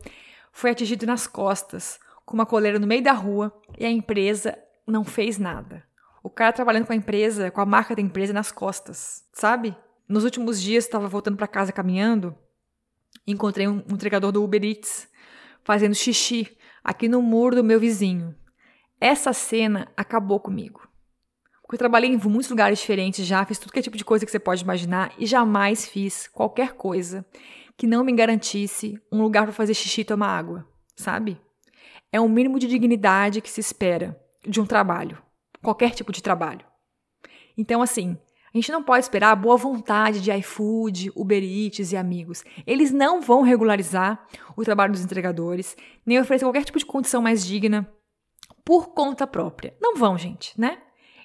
foi 0.51 0.69
atingido 0.69 1.07
nas 1.07 1.25
costas 1.25 1.99
com 2.27 2.35
uma 2.35 2.45
coleira 2.45 2.77
no 2.77 2.85
meio 2.85 3.01
da 3.01 3.13
rua 3.13 3.51
e 3.75 3.85
a 3.85 3.89
empresa 3.89 4.55
não 4.85 5.03
fez 5.03 5.39
nada. 5.39 5.88
O 6.23 6.29
cara 6.29 6.53
trabalhando 6.53 6.85
com 6.85 6.93
a 6.93 6.95
empresa, 6.95 7.51
com 7.51 7.61
a 7.61 7.65
marca 7.65 7.95
da 7.95 8.01
empresa 8.01 8.33
nas 8.33 8.51
costas, 8.51 9.23
sabe? 9.33 9.75
Nos 10.07 10.23
últimos 10.23 10.61
dias 10.61 10.85
estava 10.85 11.07
voltando 11.07 11.37
para 11.37 11.47
casa 11.47 11.71
caminhando 11.71 12.35
encontrei 13.31 13.67
um, 13.67 13.79
entregador 13.89 14.31
do 14.31 14.43
Uber 14.43 14.63
Eats 14.63 15.07
fazendo 15.63 15.95
xixi 15.95 16.57
aqui 16.83 17.07
no 17.07 17.21
muro 17.21 17.57
do 17.57 17.63
meu 17.63 17.79
vizinho. 17.79 18.35
Essa 18.99 19.33
cena 19.33 19.87
acabou 19.95 20.39
comigo. 20.39 20.87
Porque 21.61 21.75
eu 21.75 21.79
trabalhei 21.79 22.09
em 22.09 22.17
muitos 22.17 22.49
lugares 22.49 22.79
diferentes 22.79 23.25
já, 23.25 23.45
fiz 23.45 23.59
tudo 23.59 23.71
que 23.71 23.79
é 23.79 23.81
tipo 23.81 23.97
de 23.97 24.05
coisa 24.05 24.25
que 24.25 24.31
você 24.31 24.39
pode 24.39 24.63
imaginar 24.63 25.13
e 25.17 25.25
jamais 25.25 25.85
fiz 25.85 26.27
qualquer 26.27 26.73
coisa 26.73 27.25
que 27.77 27.85
não 27.85 28.03
me 28.03 28.11
garantisse 28.11 28.99
um 29.11 29.21
lugar 29.21 29.43
para 29.43 29.53
fazer 29.53 29.73
xixi 29.73 30.01
e 30.01 30.05
tomar 30.05 30.35
água, 30.35 30.67
sabe? 30.95 31.39
É 32.11 32.19
um 32.19 32.27
mínimo 32.27 32.57
de 32.57 32.67
dignidade 32.67 33.39
que 33.39 33.49
se 33.49 33.61
espera 33.61 34.19
de 34.45 34.59
um 34.59 34.65
trabalho, 34.65 35.21
qualquer 35.61 35.91
tipo 35.91 36.11
de 36.11 36.23
trabalho. 36.23 36.65
Então, 37.57 37.81
assim, 37.81 38.17
a 38.53 38.57
gente 38.57 38.71
não 38.71 38.83
pode 38.83 39.05
esperar 39.05 39.31
a 39.31 39.35
boa 39.35 39.55
vontade 39.55 40.21
de 40.21 40.31
iFood, 40.31 41.11
Uber 41.15 41.43
Eats 41.43 41.91
e 41.91 41.97
amigos. 41.97 42.43
Eles 42.65 42.91
não 42.91 43.21
vão 43.21 43.41
regularizar 43.41 44.25
o 44.57 44.63
trabalho 44.63 44.93
dos 44.93 45.03
entregadores, 45.03 45.77
nem 46.05 46.19
oferecer 46.19 46.45
qualquer 46.45 46.63
tipo 46.63 46.79
de 46.79 46.85
condição 46.85 47.21
mais 47.21 47.45
digna 47.45 47.87
por 48.65 48.93
conta 48.93 49.27
própria. 49.27 49.75
Não 49.79 49.95
vão, 49.95 50.17
gente, 50.17 50.59
né? 50.59 50.79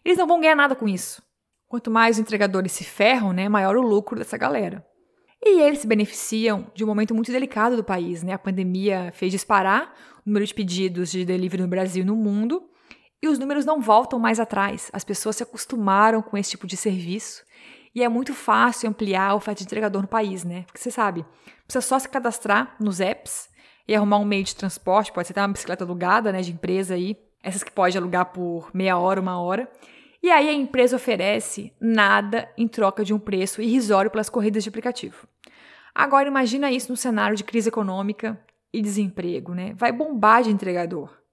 Eles 0.05 0.19
não 0.19 0.27
vão 0.27 0.41
ganhar 0.41 0.55
nada 0.55 0.75
com 0.75 0.87
isso. 0.87 1.23
Quanto 1.67 1.91
mais 1.91 2.17
os 2.17 2.21
entregadores 2.21 2.73
se 2.73 2.85
ferram, 2.85 3.33
né, 3.33 3.49
maior 3.49 3.77
o 3.77 3.83
lucro 3.83 4.19
dessa 4.19 4.37
galera. 4.37 4.85
E 5.43 5.61
eles 5.61 5.81
se 5.81 5.87
beneficiam 5.87 6.71
de 6.75 6.85
um 6.85 6.87
momento 6.87 7.15
muito 7.15 7.33
delicado 7.33 7.77
do 7.77 7.85
país, 7.85 8.23
né? 8.23 8.33
A 8.33 8.39
pandemia 8.39 9.13
fez 9.15 9.33
disparar 9.33 9.95
o 10.25 10.29
número 10.29 10.47
de 10.47 10.55
pedidos 10.55 11.11
de 11.11 11.25
delivery 11.25 11.63
no 11.63 11.69
Brasil 11.69 12.03
e 12.03 12.07
no 12.07 12.17
mundo, 12.17 12.63
e 13.25 13.29
os 13.29 13.39
números 13.39 13.65
não 13.65 13.81
voltam 13.81 14.19
mais 14.19 14.39
atrás. 14.39 14.91
As 14.93 15.03
pessoas 15.03 15.37
se 15.37 15.43
acostumaram 15.43 16.21
com 16.21 16.37
esse 16.37 16.51
tipo 16.51 16.67
de 16.67 16.77
serviço, 16.77 17.43
e 17.95 18.03
é 18.03 18.09
muito 18.09 18.35
fácil 18.35 18.91
ampliar 18.91 19.31
a 19.31 19.35
oferta 19.35 19.61
de 19.61 19.65
entregador 19.65 20.03
no 20.03 20.09
país, 20.09 20.45
né? 20.45 20.65
Porque 20.67 20.79
você 20.79 20.91
sabe, 20.91 21.25
precisa 21.65 21.81
só 21.81 21.99
se 21.99 22.07
cadastrar 22.07 22.77
nos 22.79 23.01
apps 23.01 23.49
e 23.89 23.95
arrumar 23.95 24.19
um 24.19 24.27
meio 24.27 24.45
de 24.45 24.55
transporte, 24.55 25.11
pode 25.11 25.27
ser 25.27 25.33
até 25.33 25.41
uma 25.41 25.49
bicicleta 25.49 25.85
alugada, 25.85 26.33
né, 26.33 26.43
de 26.43 26.53
empresa 26.53 26.95
aí, 26.95 27.17
essas 27.43 27.63
que 27.63 27.71
pode 27.71 27.97
alugar 27.97 28.27
por 28.27 28.69
meia 28.75 28.99
hora, 28.99 29.21
uma 29.21 29.41
hora. 29.41 29.71
E 30.23 30.31
aí 30.31 30.49
a 30.49 30.53
empresa 30.53 30.97
oferece 30.97 31.73
nada 31.81 32.47
em 32.59 32.69
troca 32.69 33.03
de 33.03 33.15
um 33.15 33.19
preço 33.19 33.63
irrisório 33.63 34.11
pelas 34.11 34.29
corridas 34.29 34.63
de 34.63 34.69
aplicativo. 34.69 35.27
Agora 35.95 36.29
imagina 36.29 36.71
isso 36.71 36.91
no 36.91 36.97
cenário 36.97 37.37
de 37.37 37.45
crise 37.45 37.69
econômica 37.71 38.39
e 38.71 38.83
desemprego, 38.83 39.55
né? 39.55 39.73
Vai 39.77 39.93
bombar 39.93 40.43
de 40.43 40.51
entregador. 40.51 41.24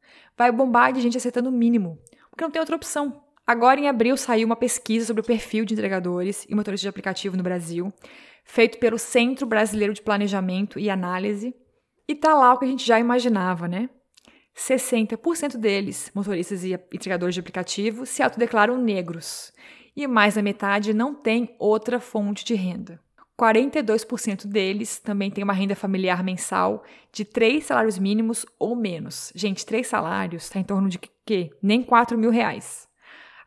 Vai 0.42 0.52
bombar 0.52 0.92
de 0.92 1.00
gente 1.02 1.16
acertando 1.16 1.50
o 1.50 1.52
mínimo, 1.52 2.00
porque 2.32 2.44
não 2.44 2.50
tem 2.50 2.60
outra 2.60 2.76
opção. 2.76 3.22
Agora 3.46 3.80
em 3.80 3.88
abril 3.88 4.18
saiu 4.18 4.48
uma 4.48 4.56
pesquisa 4.56 5.06
sobre 5.06 5.22
o 5.22 5.24
perfil 5.24 5.64
de 5.66 5.76
entregadores 5.76 6.48
e 6.50 6.56
motoristas 6.56 6.82
de 6.82 6.88
aplicativo 6.88 7.38
no 7.38 7.44
Brasil, 7.44 7.94
feito 8.44 8.80
pelo 8.80 8.98
Centro 8.98 9.46
Brasileiro 9.46 9.94
de 9.94 10.02
Planejamento 10.02 10.80
e 10.80 10.90
Análise. 10.90 11.54
E 12.08 12.16
tá 12.16 12.34
lá 12.34 12.56
o 12.56 12.58
que 12.58 12.66
a 12.66 12.68
gente 12.68 12.84
já 12.84 13.00
imaginava, 13.00 13.68
né? 13.68 13.88
60% 14.58 15.58
deles, 15.58 16.12
motoristas 16.16 16.64
e 16.64 16.74
entregadores 16.92 17.36
de 17.36 17.40
aplicativo, 17.40 18.08
se 18.08 18.24
autodeclaram 18.24 18.80
negros. 18.80 19.54
E 19.96 20.08
mais 20.08 20.34
da 20.34 20.42
metade 20.42 20.92
não 20.92 21.14
tem 21.14 21.56
outra 21.60 22.00
fonte 22.00 22.44
de 22.44 22.56
renda. 22.56 23.00
42% 23.42 24.46
deles 24.46 25.00
também 25.00 25.32
tem 25.32 25.44
uma 25.44 25.52
renda 25.52 25.76
familiar 25.76 26.24
mensal 26.24 26.84
de 27.12 27.26
três 27.26 27.66
salários 27.66 27.98
mínimos 27.98 28.46
ou 28.60 28.76
menos. 28.76 29.34
Gente, 29.34 29.66
três 29.66 29.88
salários 29.88 30.44
está 30.44 30.60
em 30.60 30.64
torno 30.64 30.88
de 30.88 31.00
quê? 31.26 31.50
Nem 31.60 31.82
4 31.82 32.16
mil 32.20 32.30
reais. 32.30 32.88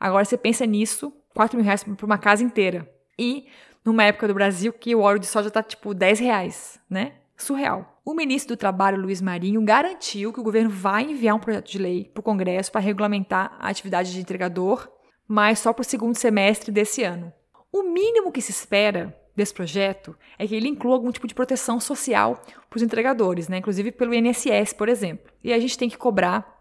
Agora 0.00 0.24
você 0.24 0.37
pensa 0.37 0.66
nisso, 0.66 1.12
4 1.33 1.57
mil 1.57 1.64
reais 1.64 1.85
para 1.85 2.04
uma 2.04 2.18
casa 2.18 2.42
inteira. 2.42 2.90
E 3.16 3.46
numa 3.85 4.02
época 4.02 4.26
do 4.26 4.35
Brasil 4.35 4.72
que 4.72 4.96
o 4.96 5.00
óleo 5.00 5.20
de 5.20 5.26
soja 5.26 5.46
está 5.46 5.62
tipo 5.62 5.94
10 5.94 6.18
reais, 6.18 6.80
né? 6.90 7.12
Surreal. 7.37 8.00
O 8.04 8.14
ministro 8.14 8.57
do 8.57 8.59
Trabalho, 8.59 9.00
Luiz 9.00 9.22
Marinho, 9.22 9.64
garantiu 9.64 10.33
que 10.33 10.40
o 10.40 10.44
governo 10.44 10.70
vai 10.70 11.04
enviar 11.04 11.37
um 11.37 11.40
projeto 11.40 11.70
de 11.70 11.78
lei 11.78 12.11
para 12.12 12.20
o 12.20 12.24
Congresso 12.24 12.72
para 12.72 12.80
regulamentar 12.80 13.57
a 13.61 13.68
atividade 13.68 14.12
de 14.12 14.20
entregador, 14.20 14.90
mas 15.26 15.61
só 15.61 15.72
para 15.72 15.83
o 15.83 15.85
segundo 15.85 16.16
semestre 16.16 16.72
desse 16.72 17.04
ano. 17.04 17.33
O 17.72 17.85
mínimo 17.85 18.33
que 18.33 18.42
se 18.42 18.50
espera 18.50 19.16
desse 19.37 19.53
projeto 19.53 20.16
é 20.38 20.47
que 20.47 20.55
ele 20.55 20.68
inclua 20.68 20.94
algum 20.94 21.11
tipo 21.11 21.27
de 21.27 21.35
proteção 21.35 21.81
social 21.81 22.42
para 22.68 22.77
os 22.77 22.83
entregadores, 22.83 23.49
né? 23.49 23.59
inclusive 23.59 23.92
pelo 23.92 24.14
INSS, 24.14 24.73
por 24.77 24.88
exemplo. 24.88 25.33
E 25.42 25.53
a 25.53 25.59
gente 25.59 25.77
tem 25.77 25.88
que 25.88 25.99
cobrar 25.99 26.53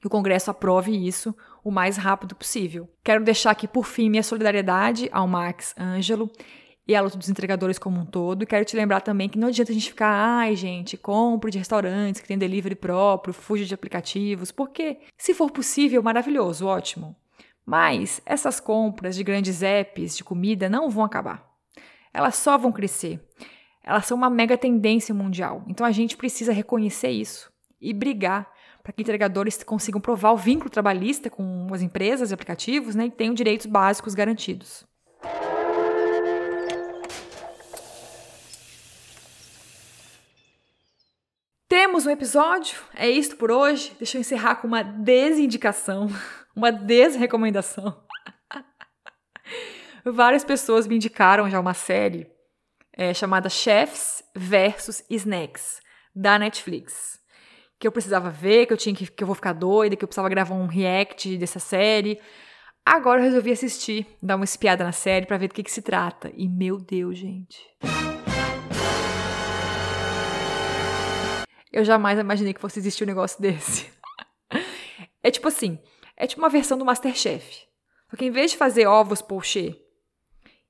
que 0.00 0.06
o 0.06 0.10
Congresso 0.10 0.50
aprove 0.50 0.92
isso 0.92 1.34
o 1.64 1.70
mais 1.70 1.96
rápido 1.96 2.34
possível. 2.34 2.88
Quero 3.02 3.24
deixar 3.24 3.50
aqui, 3.50 3.66
por 3.66 3.84
fim, 3.84 4.08
minha 4.08 4.22
solidariedade 4.22 5.08
ao 5.12 5.26
Max 5.26 5.74
Ângelo 5.78 6.30
e 6.86 6.94
à 6.94 7.00
luta 7.00 7.18
dos 7.18 7.28
entregadores 7.28 7.78
como 7.78 8.00
um 8.00 8.06
todo. 8.06 8.46
Quero 8.46 8.64
te 8.64 8.76
lembrar 8.76 9.00
também 9.00 9.28
que 9.28 9.38
não 9.38 9.48
adianta 9.48 9.72
a 9.72 9.74
gente 9.74 9.88
ficar, 9.88 10.10
ai, 10.10 10.54
gente, 10.54 10.96
compre 10.96 11.50
de 11.50 11.58
restaurantes 11.58 12.20
que 12.20 12.28
tem 12.28 12.38
delivery 12.38 12.76
próprio, 12.76 13.34
fuja 13.34 13.64
de 13.64 13.74
aplicativos, 13.74 14.52
porque, 14.52 14.98
se 15.16 15.34
for 15.34 15.50
possível, 15.50 16.02
maravilhoso, 16.02 16.66
ótimo. 16.66 17.14
Mas 17.66 18.22
essas 18.24 18.60
compras 18.60 19.16
de 19.16 19.24
grandes 19.24 19.62
apps 19.62 20.16
de 20.16 20.24
comida 20.24 20.70
não 20.70 20.88
vão 20.88 21.04
acabar 21.04 21.47
elas 22.18 22.34
só 22.34 22.58
vão 22.58 22.72
crescer. 22.72 23.20
Elas 23.84 24.04
são 24.04 24.16
uma 24.16 24.28
mega 24.28 24.58
tendência 24.58 25.14
mundial. 25.14 25.62
Então 25.68 25.86
a 25.86 25.92
gente 25.92 26.16
precisa 26.16 26.52
reconhecer 26.52 27.10
isso 27.10 27.48
e 27.80 27.94
brigar 27.94 28.50
para 28.82 28.92
que 28.92 29.02
entregadores 29.02 29.62
consigam 29.62 30.00
provar 30.00 30.32
o 30.32 30.36
vínculo 30.36 30.68
trabalhista 30.68 31.30
com 31.30 31.68
as 31.72 31.80
empresas 31.80 32.32
e 32.32 32.34
aplicativos 32.34 32.96
né, 32.96 33.06
e 33.06 33.10
tenham 33.10 33.34
direitos 33.34 33.66
básicos 33.66 34.16
garantidos. 34.16 34.84
Temos 41.68 42.04
um 42.04 42.10
episódio? 42.10 42.80
É 42.96 43.08
isto 43.08 43.36
por 43.36 43.52
hoje? 43.52 43.94
Deixa 43.96 44.16
eu 44.16 44.20
encerrar 44.22 44.56
com 44.56 44.66
uma 44.66 44.82
desindicação, 44.82 46.08
uma 46.56 46.72
desrecomendação. 46.72 48.07
Várias 50.12 50.42
pessoas 50.42 50.86
me 50.86 50.96
indicaram 50.96 51.50
já 51.50 51.60
uma 51.60 51.74
série 51.74 52.26
é, 52.96 53.12
chamada 53.12 53.50
Chefs 53.50 54.22
versus 54.34 55.04
Snacks, 55.10 55.80
da 56.14 56.38
Netflix. 56.38 57.20
Que 57.78 57.86
eu 57.86 57.92
precisava 57.92 58.30
ver, 58.30 58.66
que 58.66 58.72
eu 58.72 58.76
tinha 58.76 58.94
que, 58.94 59.06
que 59.06 59.22
eu 59.22 59.26
vou 59.26 59.36
ficar 59.36 59.52
doida, 59.52 59.96
que 59.96 60.02
eu 60.02 60.08
precisava 60.08 60.28
gravar 60.30 60.54
um 60.54 60.66
react 60.66 61.36
dessa 61.36 61.58
série. 61.58 62.18
Agora 62.86 63.20
eu 63.20 63.24
resolvi 63.24 63.52
assistir, 63.52 64.06
dar 64.22 64.36
uma 64.36 64.46
espiada 64.46 64.82
na 64.82 64.92
série 64.92 65.26
para 65.26 65.36
ver 65.36 65.48
do 65.48 65.54
que, 65.54 65.62
que 65.62 65.70
se 65.70 65.82
trata. 65.82 66.32
E 66.34 66.48
meu 66.48 66.78
Deus, 66.78 67.18
gente. 67.18 67.60
Eu 71.70 71.84
jamais 71.84 72.18
imaginei 72.18 72.54
que 72.54 72.60
fosse 72.60 72.78
existir 72.78 73.04
um 73.04 73.08
negócio 73.08 73.38
desse. 73.42 73.92
é 75.22 75.30
tipo 75.30 75.48
assim, 75.48 75.78
é 76.16 76.26
tipo 76.26 76.40
uma 76.40 76.48
versão 76.48 76.78
do 76.78 76.84
Masterchef. 76.84 77.68
Porque 78.08 78.24
em 78.24 78.30
vez 78.30 78.52
de 78.52 78.56
fazer 78.56 78.86
ovos 78.86 79.20
pochê 79.20 79.84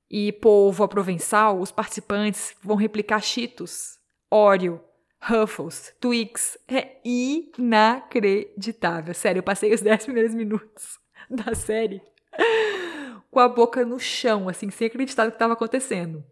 e 0.09 0.31
polvo 0.31 0.87
provençal, 0.87 1.59
os 1.59 1.71
participantes 1.71 2.55
vão 2.63 2.75
replicar 2.75 3.21
Cheetos, 3.21 3.99
Oreo, 4.29 4.81
Ruffles, 5.21 5.93
Twix. 5.99 6.57
É 6.67 6.97
inacreditável. 7.03 9.13
Sério, 9.13 9.39
eu 9.39 9.43
passei 9.43 9.73
os 9.73 9.81
10 9.81 10.05
primeiros 10.05 10.33
minutos 10.33 10.97
da 11.29 11.53
série 11.53 12.01
com 13.29 13.39
a 13.39 13.47
boca 13.47 13.85
no 13.85 13.99
chão, 13.99 14.49
assim, 14.49 14.69
sem 14.69 14.87
acreditar 14.87 15.25
no 15.25 15.31
que 15.31 15.35
estava 15.35 15.53
acontecendo. 15.53 16.23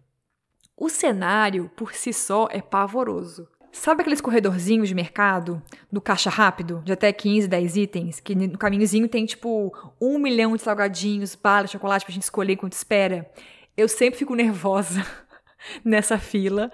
O 0.75 0.89
cenário, 0.89 1.71
por 1.75 1.93
si 1.93 2.13
só, 2.13 2.47
é 2.51 2.61
pavoroso. 2.61 3.47
Sabe 3.71 4.01
aqueles 4.01 4.21
corredorzinhos 4.21 4.87
de 4.87 4.95
mercado, 4.95 5.61
do 5.91 6.01
caixa 6.01 6.29
rápido, 6.29 6.81
de 6.83 6.91
até 6.91 7.11
15, 7.11 7.47
10 7.47 7.77
itens, 7.77 8.19
que 8.19 8.33
no 8.33 8.57
caminhozinho 8.57 9.07
tem 9.07 9.25
tipo 9.25 9.71
um 10.01 10.17
milhão 10.17 10.55
de 10.55 10.61
salgadinhos, 10.61 11.35
balas, 11.35 11.69
chocolate 11.69 12.05
pra 12.05 12.13
gente 12.13 12.23
escolher 12.23 12.53
enquanto 12.53 12.73
espera? 12.73 13.29
Eu 13.77 13.87
sempre 13.87 14.17
fico 14.17 14.33
nervosa 14.33 15.05
nessa 15.85 16.17
fila. 16.17 16.71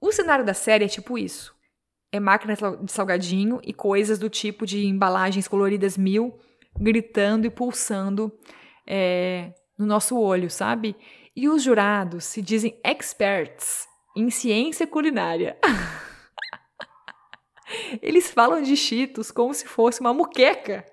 O 0.00 0.10
cenário 0.10 0.44
da 0.44 0.52
série 0.52 0.84
é 0.84 0.88
tipo 0.88 1.16
isso. 1.16 1.54
É 2.10 2.18
máquina 2.18 2.54
de 2.54 2.90
salgadinho 2.90 3.60
e 3.62 3.72
coisas 3.72 4.18
do 4.18 4.28
tipo 4.28 4.66
de 4.66 4.84
embalagens 4.86 5.46
coloridas 5.46 5.96
mil 5.96 6.40
gritando 6.80 7.46
e 7.46 7.50
pulsando 7.50 8.32
é, 8.86 9.52
no 9.78 9.86
nosso 9.86 10.18
olho, 10.18 10.50
sabe? 10.50 10.96
E 11.36 11.48
os 11.48 11.62
jurados 11.62 12.24
se 12.24 12.42
dizem 12.42 12.80
experts 12.84 13.86
em 14.16 14.30
ciência 14.30 14.86
culinária. 14.86 15.56
Eles 18.02 18.30
falam 18.30 18.62
de 18.62 18.76
Cheetos 18.76 19.30
como 19.30 19.52
se 19.52 19.66
fosse 19.66 20.00
uma 20.00 20.14
muqueca. 20.14 20.86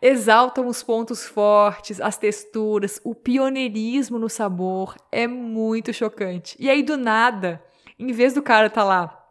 Exaltam 0.00 0.66
os 0.66 0.82
pontos 0.82 1.24
fortes, 1.24 2.00
as 2.00 2.16
texturas, 2.16 3.00
o 3.04 3.14
pioneirismo 3.14 4.18
no 4.18 4.28
sabor. 4.28 4.96
É 5.10 5.26
muito 5.26 5.92
chocante. 5.92 6.56
E 6.58 6.68
aí, 6.68 6.82
do 6.82 6.96
nada, 6.96 7.62
em 7.98 8.12
vez 8.12 8.34
do 8.34 8.42
cara 8.42 8.70
tá 8.70 8.84
lá 8.84 9.22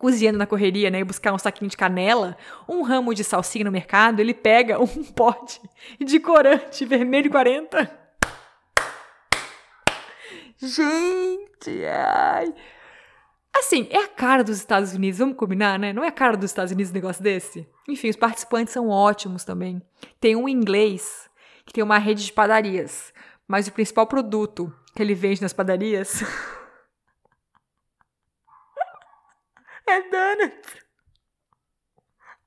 cozinhando 0.00 0.38
na 0.38 0.46
correria, 0.46 0.90
né, 0.90 1.00
e 1.00 1.04
buscar 1.04 1.30
um 1.30 1.38
saquinho 1.38 1.70
de 1.70 1.76
canela, 1.76 2.34
um 2.66 2.80
ramo 2.80 3.14
de 3.14 3.22
salsinha 3.22 3.66
no 3.66 3.70
mercado, 3.70 4.18
ele 4.18 4.32
pega 4.32 4.80
um 4.82 4.86
pote 4.86 5.60
de 6.00 6.18
corante 6.18 6.86
vermelho 6.86 7.30
40. 7.30 8.00
Gente, 10.56 11.84
ai. 11.84 12.54
Assim, 13.52 13.88
é 13.90 13.98
a 13.98 14.08
cara 14.08 14.44
dos 14.44 14.58
Estados 14.58 14.94
Unidos, 14.94 15.18
vamos 15.18 15.36
combinar, 15.36 15.78
né? 15.78 15.92
Não 15.92 16.04
é 16.04 16.08
a 16.08 16.12
cara 16.12 16.36
dos 16.36 16.50
Estados 16.50 16.72
Unidos 16.72 16.90
um 16.90 16.94
negócio 16.94 17.22
desse? 17.22 17.68
Enfim, 17.88 18.08
os 18.08 18.16
participantes 18.16 18.72
são 18.72 18.88
ótimos 18.88 19.44
também. 19.44 19.82
Tem 20.20 20.36
um 20.36 20.48
inglês 20.48 21.28
que 21.66 21.72
tem 21.72 21.82
uma 21.82 21.98
rede 21.98 22.24
de 22.24 22.32
padarias, 22.32 23.12
mas 23.46 23.66
o 23.66 23.72
principal 23.72 24.06
produto 24.06 24.72
que 24.94 25.02
ele 25.02 25.14
vende 25.14 25.42
nas 25.42 25.52
padarias 25.52 26.22
é 29.86 30.00
donut. 30.02 30.80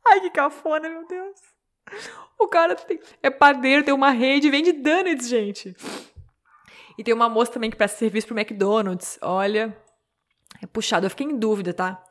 Ai, 0.06 0.22
que 0.22 0.30
cafona, 0.30 0.90
meu 0.90 1.08
Deus. 1.08 1.40
O 2.40 2.48
cara 2.48 2.76
tem, 2.76 3.00
é 3.22 3.30
padeiro, 3.30 3.84
tem 3.84 3.94
uma 3.94 4.10
rede, 4.10 4.50
vende 4.50 4.72
donuts, 4.72 5.28
gente. 5.28 5.76
E 6.98 7.04
tem 7.04 7.14
uma 7.14 7.30
moça 7.30 7.52
também 7.52 7.70
que 7.70 7.78
presta 7.78 7.98
serviço 7.98 8.28
pro 8.28 8.38
McDonald's. 8.38 9.18
Olha, 9.22 9.78
é 10.66 10.68
puxado. 10.68 11.06
Eu 11.06 11.10
fiquei 11.10 11.28
em 11.28 11.38
dúvida, 11.38 11.74
tá? 11.74 12.04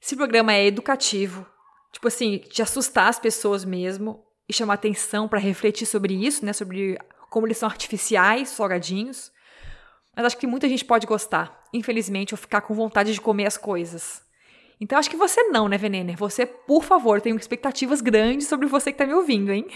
Esse 0.00 0.16
programa 0.16 0.52
é 0.52 0.66
educativo, 0.66 1.46
tipo 1.92 2.08
assim, 2.08 2.42
de 2.50 2.62
assustar 2.62 3.08
as 3.08 3.18
pessoas 3.18 3.64
mesmo 3.64 4.24
e 4.48 4.52
chamar 4.52 4.74
atenção 4.74 5.28
para 5.28 5.38
refletir 5.38 5.86
sobre 5.86 6.14
isso, 6.14 6.44
né? 6.44 6.52
Sobre 6.52 6.98
como 7.30 7.46
eles 7.46 7.58
são 7.58 7.68
artificiais, 7.68 8.50
salgadinhos. 8.50 9.32
Mas 10.14 10.26
acho 10.26 10.38
que 10.38 10.46
muita 10.46 10.68
gente 10.68 10.84
pode 10.84 11.06
gostar, 11.06 11.64
infelizmente, 11.72 12.32
ou 12.34 12.38
ficar 12.38 12.62
com 12.62 12.74
vontade 12.74 13.12
de 13.12 13.20
comer 13.20 13.46
as 13.46 13.56
coisas. 13.56 14.22
Então 14.80 14.98
acho 14.98 15.10
que 15.10 15.16
você 15.16 15.42
não, 15.44 15.68
né, 15.68 15.78
Venener? 15.78 16.16
Você, 16.16 16.44
por 16.44 16.84
favor, 16.84 17.20
tenho 17.20 17.36
expectativas 17.36 18.00
grandes 18.00 18.46
sobre 18.46 18.66
você 18.66 18.92
que 18.92 18.98
tá 18.98 19.06
me 19.06 19.14
ouvindo, 19.14 19.50
hein? 19.50 19.66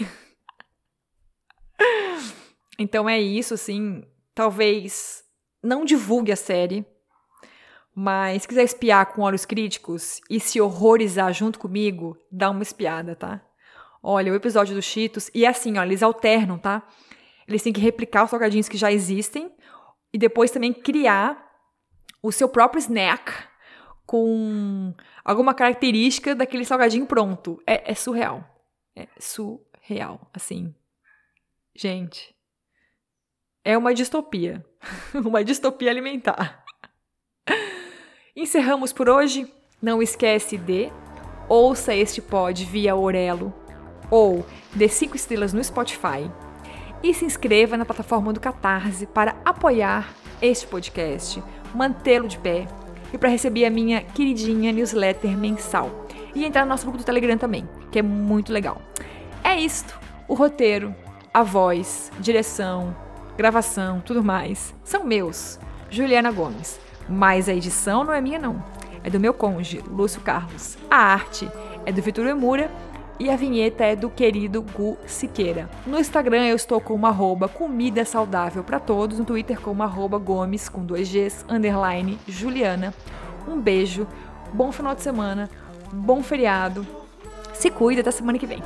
então 2.77 3.09
é 3.09 3.19
isso, 3.19 3.53
assim. 3.53 4.03
Talvez 4.33 5.23
não 5.61 5.83
divulgue 5.83 6.31
a 6.31 6.35
série, 6.35 6.85
mas 7.93 8.43
se 8.43 8.47
quiser 8.47 8.63
espiar 8.63 9.07
com 9.07 9.21
olhos 9.21 9.45
críticos 9.45 10.21
e 10.29 10.39
se 10.39 10.61
horrorizar 10.61 11.33
junto 11.33 11.59
comigo, 11.59 12.17
dá 12.31 12.49
uma 12.49 12.63
espiada, 12.63 13.15
tá? 13.15 13.41
Olha, 14.01 14.31
o 14.31 14.35
episódio 14.35 14.73
dos 14.73 14.85
Cheetos, 14.85 15.29
e 15.33 15.45
é 15.45 15.49
assim, 15.49 15.77
ó, 15.77 15.83
eles 15.83 16.01
alternam, 16.01 16.57
tá? 16.57 16.87
Eles 17.47 17.61
têm 17.61 17.73
que 17.73 17.81
replicar 17.81 18.23
os 18.23 18.29
salgadinhos 18.29 18.69
que 18.69 18.77
já 18.77 18.91
existem 18.91 19.51
e 20.13 20.17
depois 20.17 20.51
também 20.51 20.73
criar 20.73 21.49
o 22.23 22.31
seu 22.31 22.47
próprio 22.47 22.79
snack 22.79 23.31
com 24.05 24.93
alguma 25.23 25.53
característica 25.53 26.35
daquele 26.35 26.65
salgadinho 26.65 27.05
pronto. 27.05 27.61
É, 27.65 27.91
é 27.91 27.95
surreal. 27.95 28.43
É 28.95 29.07
surreal, 29.19 30.29
assim. 30.33 30.73
Gente, 31.75 32.35
é 33.63 33.77
uma 33.77 33.93
distopia. 33.93 34.65
uma 35.13 35.43
distopia 35.43 35.89
alimentar. 35.89 36.60
Encerramos 38.35 38.93
por 38.93 39.09
hoje. 39.09 39.45
Não 39.81 40.01
esquece 40.01 40.57
de 40.57 40.89
ouça 41.49 41.93
este 41.93 42.21
pod 42.21 42.63
via 42.63 42.95
Orelo 42.95 43.53
ou 44.09 44.45
dê 44.73 44.87
5 44.87 45.17
estrelas 45.17 45.51
no 45.51 45.61
Spotify 45.61 46.31
e 47.03 47.13
se 47.13 47.25
inscreva 47.25 47.75
na 47.75 47.83
plataforma 47.83 48.31
do 48.31 48.39
Catarse 48.39 49.05
para 49.05 49.35
apoiar 49.43 50.13
este 50.41 50.65
podcast, 50.65 51.43
mantê-lo 51.75 52.27
de 52.27 52.37
pé 52.37 52.67
e 53.11 53.17
para 53.17 53.27
receber 53.27 53.65
a 53.65 53.69
minha 53.69 54.01
queridinha 54.01 54.71
newsletter 54.71 55.37
mensal. 55.37 56.07
E 56.33 56.45
entrar 56.45 56.63
no 56.63 56.69
nosso 56.69 56.85
grupo 56.85 56.99
do 56.99 57.03
Telegram 57.03 57.37
também, 57.37 57.67
que 57.91 57.99
é 57.99 58.01
muito 58.01 58.53
legal. 58.53 58.81
É 59.43 59.59
isto. 59.59 59.99
O 60.25 60.35
roteiro, 60.35 60.95
a 61.33 61.43
voz, 61.43 62.09
direção, 62.17 62.95
gravação, 63.35 63.99
tudo 63.99 64.23
mais, 64.23 64.73
são 64.85 65.03
meus, 65.03 65.59
Juliana 65.89 66.31
Gomes. 66.31 66.79
Mas 67.11 67.49
a 67.49 67.53
edição 67.53 68.03
não 68.03 68.13
é 68.13 68.21
minha, 68.21 68.39
não. 68.39 68.63
É 69.03 69.09
do 69.09 69.19
meu 69.19 69.33
cônjuge, 69.33 69.83
Lúcio 69.87 70.21
Carlos. 70.21 70.77
A 70.89 70.95
arte 70.95 71.49
é 71.85 71.91
do 71.91 72.01
Vitor 72.01 72.25
Emura 72.25 72.71
e 73.19 73.29
a 73.29 73.35
vinheta 73.35 73.83
é 73.83 73.95
do 73.95 74.09
querido 74.09 74.61
Gu 74.61 74.97
Siqueira. 75.05 75.69
No 75.85 75.99
Instagram 75.99 76.45
eu 76.45 76.55
estou 76.55 76.79
como 76.79 77.05
arroba 77.05 77.47
comida 77.47 78.05
saudável 78.05 78.63
para 78.63 78.79
todos, 78.79 79.19
no 79.19 79.25
Twitter 79.25 79.59
como 79.59 79.83
arroba 79.83 80.17
gomes 80.17 80.69
com 80.69 80.85
dois 80.85 81.11
Gs, 81.11 81.45
underline 81.49 82.17
Juliana. 82.27 82.93
Um 83.47 83.59
beijo, 83.59 84.07
bom 84.53 84.71
final 84.71 84.95
de 84.95 85.01
semana, 85.01 85.49
bom 85.91 86.23
feriado, 86.23 86.85
se 87.53 87.69
cuida 87.69 88.01
até 88.01 88.11
semana 88.11 88.39
que 88.39 88.47
vem. 88.47 88.63